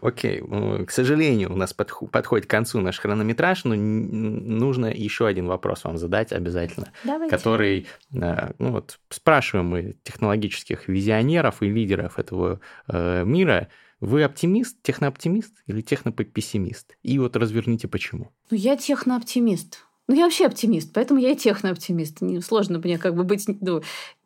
[0.00, 0.42] окей,
[0.86, 5.98] к сожалению, у нас подходит к концу наш хронометраж, но нужно еще один вопрос вам
[5.98, 7.34] задать обязательно, Давайте.
[7.34, 13.68] который, а, ну вот, спрашиваем мы технологических визионеров и лидеров этого э, мира,
[14.00, 16.96] вы оптимист, технооптимист или технопессимист?
[17.02, 18.32] И вот разверните почему.
[18.50, 19.84] Ну, я технооптимист.
[20.06, 22.18] Ну, я вообще оптимист, поэтому я и технооптимист.
[22.44, 23.82] Сложно мне как бы быть ну,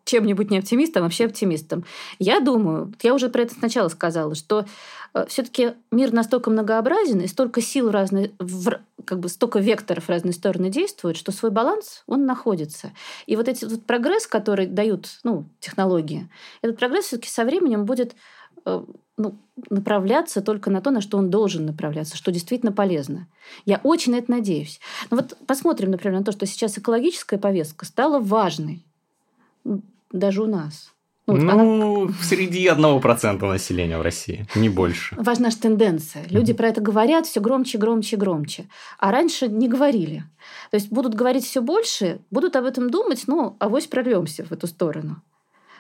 [0.09, 1.85] чем-нибудь не оптимистом, а вообще оптимистом.
[2.19, 4.65] Я думаю, я уже про это сначала сказала, что
[5.15, 8.33] э, все-таки мир настолько многообразен, и столько сил разные,
[9.05, 12.93] как бы столько векторов в разные стороны действуют, что свой баланс, он находится.
[13.27, 16.29] И вот этот вот прогресс, который дают ну, технологии,
[16.63, 18.17] этот прогресс все-таки со временем будет
[18.65, 18.83] э,
[19.19, 19.39] ну,
[19.69, 23.29] направляться только на то, на что он должен направляться, что действительно полезно.
[23.67, 24.81] Я очень на это надеюсь.
[25.11, 28.85] Но вот посмотрим, например, на то, что сейчас экологическая повестка стала важной
[30.13, 30.93] даже у нас.
[31.27, 32.15] Ну, вот ну она...
[32.23, 35.15] среди одного процента населения в России, не больше.
[35.19, 36.25] Важна же тенденция.
[36.31, 36.57] Люди mm-hmm.
[36.57, 38.67] про это говорят все громче, громче, громче.
[38.99, 40.25] А раньше не говорили.
[40.71, 44.67] То есть будут говорить все больше, будут об этом думать, ну, авось прорвемся в эту
[44.67, 45.23] сторону.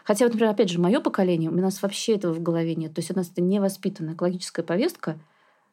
[0.04, 2.94] Хотя, вот, например, опять же, мое поколение, у нас вообще этого в голове нет.
[2.94, 5.18] То есть у нас это невоспитанная экологическая повестка–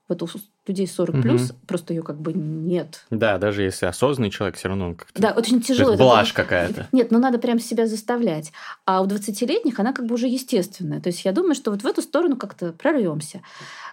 [0.07, 0.27] вот у
[0.67, 1.59] людей 40 плюс угу.
[1.65, 3.05] просто ее как бы нет.
[3.09, 5.19] Да, даже если осознанный человек, все равно как-то.
[5.19, 5.93] Да, очень тяжело.
[5.93, 6.87] Это блажь какая-то.
[6.91, 8.51] Нет, ну надо прям себя заставлять.
[8.85, 11.01] А у 20-летних она как бы уже естественная.
[11.01, 13.41] То есть я думаю, что вот в эту сторону как-то прорвемся.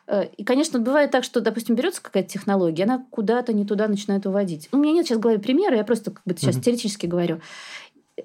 [0.06, 4.26] Э, и, конечно, бывает так, что, допустим, берется какая-то технология, она куда-то не туда начинает
[4.26, 4.68] уводить.
[4.72, 6.64] У меня нет сейчас в голове примера, я просто как бы сейчас угу.
[6.64, 7.40] теоретически говорю.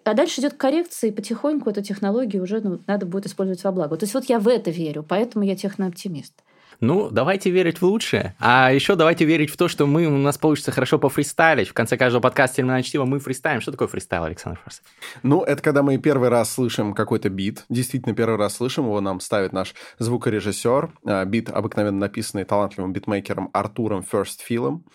[0.04, 3.96] А дальше идет коррекция, и потихоньку эту технологию уже ну, надо будет использовать во благо.
[3.96, 6.34] То есть вот я в это верю, поэтому я технооптимист.
[6.80, 8.36] Ну, давайте верить в лучшее.
[8.40, 11.70] А еще давайте верить в то, что мы, у нас получится хорошо пофристайлить.
[11.70, 13.62] В конце каждого подкаста «Терминальное чтиво» мы фристайлим.
[13.62, 14.84] Что такое фристайл, Александр Фарсов?
[15.24, 17.66] Ну, это когда мы первый раз слышим какой-то бит.
[17.70, 19.02] Действительно, первый раз слышим его.
[19.02, 20.92] Нам ставит наш звукорежиссер.
[21.06, 24.86] А, бит обыкновенно написанный талантливым битмейкером Артуром Ферстфилом.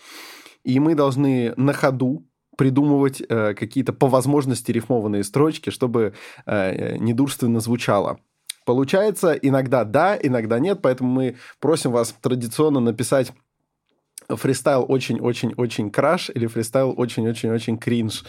[0.63, 2.25] И мы должны на ходу
[2.57, 6.13] придумывать э, какие-то по возможности рифмованные строчки, чтобы
[6.45, 8.19] э, недурственно звучало.
[8.65, 13.31] Получается иногда да, иногда нет, поэтому мы просим вас традиционно написать
[14.29, 18.23] фристайл очень-очень-очень краш или фристайл очень-очень-очень кринж.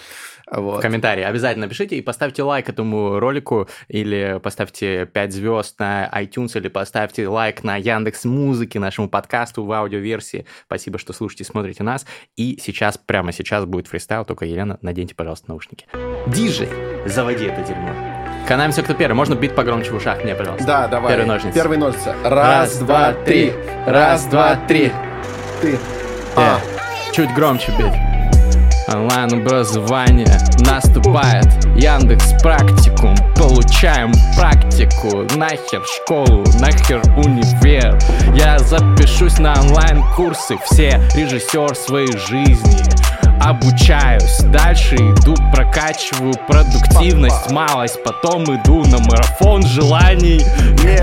[0.51, 0.78] Вот.
[0.78, 6.59] В комментарии обязательно напишите и поставьте лайк этому ролику или поставьте 5 звезд на iTunes
[6.59, 10.47] или поставьте лайк на Яндекс Музыке нашему подкасту в аудиоверсии.
[10.66, 12.07] Спасибо, что слушаете, смотрите нас.
[12.37, 15.87] И сейчас, прямо сейчас будет фристайл, только, Елена, наденьте, пожалуйста, наушники.
[16.26, 16.68] Диджей,
[17.07, 18.13] заводи это дерьмо.
[18.47, 19.14] Канаемся, кто первый.
[19.14, 20.66] Можно бит погромче в ушах мне, пожалуйста.
[20.66, 21.12] Да, давай.
[21.12, 21.55] Первый ножницы.
[21.55, 22.14] Первый ножницы.
[22.22, 23.55] Раз, Раз два, три.
[23.86, 24.92] Раз, два, три.
[25.62, 25.78] Ты.
[26.36, 26.59] А.
[27.12, 27.95] Чуть громче бить.
[28.86, 30.28] Онлайн-образование
[30.59, 37.99] наступает Яндекс практикум Получаем практику Нахер школу, нахер универ
[38.34, 42.82] Я запишусь на онлайн-курсы Все режиссер своей жизни
[43.41, 44.39] обучаюсь.
[44.45, 50.41] Дальше иду, прокачиваю продуктивность Малость, потом иду на марафон желаний.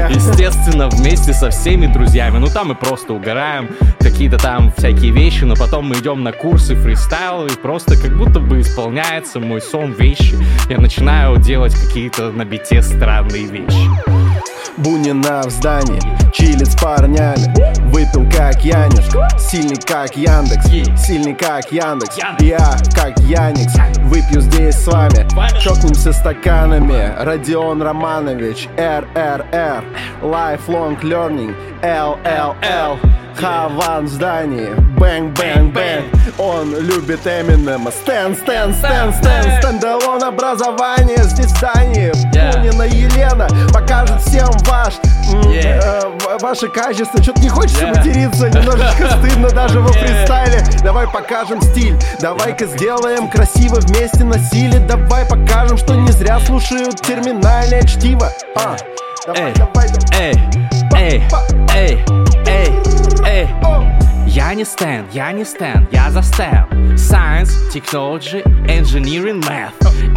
[0.09, 2.37] Естественно, вместе со всеми друзьями.
[2.37, 3.69] Ну там мы просто угораем
[3.99, 8.39] Какие-то там всякие вещи Но потом мы идем на курсы фристайла И просто как будто
[8.39, 10.35] бы исполняется мой сон вещи.
[10.69, 13.89] Я начинаю делать какие-то на бите странные вещи.
[14.77, 15.99] Бунина в здании,
[16.33, 17.90] чилит с парнями
[19.37, 20.65] сильный как Яндекс
[21.05, 23.73] Сильный как Яндекс, я как Яникс
[24.05, 25.27] Выпью здесь с вами,
[25.61, 27.13] чокнемся стаканами.
[27.23, 29.83] Родион Романович, РРР
[30.21, 32.97] Lifelong Learning, LLL
[33.35, 34.69] Хаван в здании.
[34.97, 36.05] Bang, bang, bang.
[36.37, 37.91] Он любит Эминема.
[37.91, 39.57] Stan, Stan, Stan, Stan.
[39.59, 42.11] Standalone образование здесь в здании.
[42.53, 44.95] Бунина Елена покажет всем ваш
[45.53, 46.01] э,
[46.39, 47.21] Ваше качество.
[47.21, 50.63] Что-то не хочется материться Немножечко стыдно даже во фристайле.
[50.83, 51.97] Давай покажем стиль.
[52.19, 54.79] Давай-ка сделаем красиво вместе на силе.
[54.79, 58.29] Давай покажем, что не зря слушают терминальное чтиво.
[58.55, 58.75] А,
[59.27, 60.19] Давай, давай, давай.
[60.19, 60.33] Эй,
[60.95, 61.23] эй,
[61.75, 62.03] эй,
[63.41, 63.90] эй
[64.33, 66.65] Я не Стэн, я не Стэн, я за Стэн.
[66.95, 69.73] Science, Technology, Engineering, Math.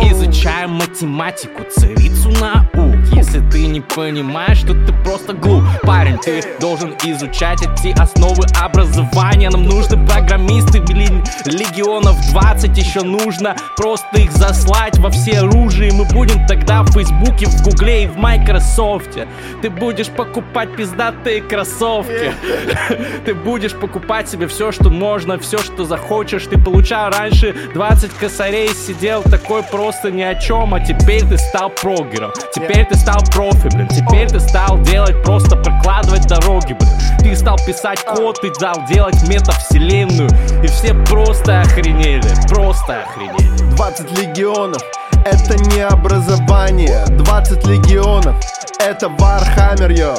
[0.08, 2.94] Изучаем математику, царицу наук.
[3.12, 5.64] Если ты не понимаешь, то ты просто глуп.
[5.82, 9.50] Парень, ты должен изучать эти основы образования.
[9.50, 15.92] Нам нужны программисты, блин, легионов 20 Еще нужно просто их заслать во все оружие.
[15.92, 19.26] Мы будем тогда в Фейсбуке, в Гугле и в Майкрософте.
[19.60, 22.32] Ты будешь покупать пиздатые кроссовки.
[23.24, 26.46] Ты будешь покупать себе все, что можно, все, что захочешь.
[26.46, 31.70] Ты получал раньше 20 косарей, сидел такой просто ни о чем А теперь ты стал
[31.70, 33.88] прогером, теперь ты стал профи, блин.
[33.88, 36.90] Теперь ты стал делать, просто прокладывать дороги, блин.
[37.20, 40.28] Ты стал писать код, ты стал делать метавселенную.
[40.62, 43.74] И все просто охренели, просто охренели.
[43.76, 44.82] 20 легионов
[45.24, 47.04] это не образование.
[47.08, 48.36] 20 легионов
[48.84, 50.14] это Вархаммер, йо.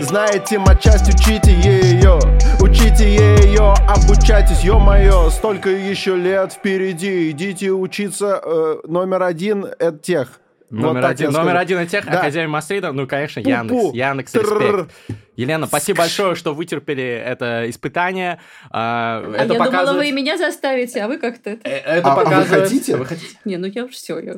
[0.00, 2.18] Знаете матчасть, учите ее
[2.60, 5.30] Учите ее, обучайтесь, ё-моё.
[5.30, 7.30] Столько еще лет впереди.
[7.30, 10.40] Идите учиться э, Номер один— это тех
[10.70, 12.20] Номер, вот один, номер один из тех, да.
[12.20, 13.94] Академия Мастрида, ну, конечно, Яндекс.
[13.94, 14.90] Яндекс, респект.
[15.36, 18.38] Елена, спасибо большое, что вытерпели это испытание.
[18.70, 19.86] А, а это я показывает...
[19.86, 21.50] думала, вы и меня заставите, а вы как-то...
[21.50, 22.52] Это, э, это а, показывает...
[22.52, 22.96] а вы хотите?
[22.96, 23.36] Вы хотите?
[23.44, 24.18] Не, ну я уж все.
[24.18, 24.32] Я...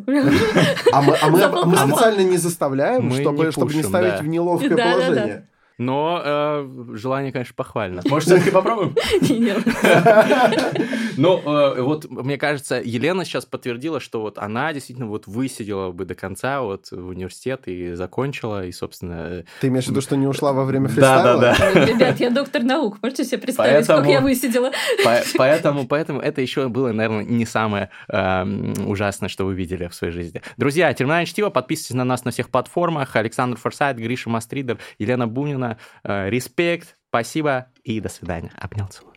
[0.92, 4.18] А мы, а мы, мы специально не заставляем, мы чтобы, не чтобы не ставить да.
[4.18, 5.14] в неловкое да, положение.
[5.14, 5.42] Да, да.
[5.80, 8.02] Но э, желание, конечно, похвально.
[8.04, 8.94] Может, все-таки попробуем?
[9.22, 9.64] Нет.
[11.16, 16.06] Ну, э, вот мне кажется, Елена сейчас подтвердила, что вот она действительно вот высидела бы
[16.06, 19.40] до конца вот в университет и закончила, и, собственно...
[19.40, 21.38] Э, Ты имеешь в виду, что не ушла во время фристайла?
[21.38, 21.84] Да, да, да.
[21.84, 24.70] Ребят, я доктор наук, можете себе представить, сколько я высидела?
[25.36, 30.12] Поэтому, поэтому это еще было, наверное, не самое эм, ужасное, что вы видели в своей
[30.12, 30.40] жизни.
[30.56, 33.16] Друзья, терминальное чтиво, подписывайтесь на нас на всех платформах.
[33.16, 35.69] Александр Форсайт, Гриша Мастридер, Елена Бунина.
[36.04, 38.52] Э, респект, спасибо и до свидания.
[38.56, 39.09] Обнял, целую.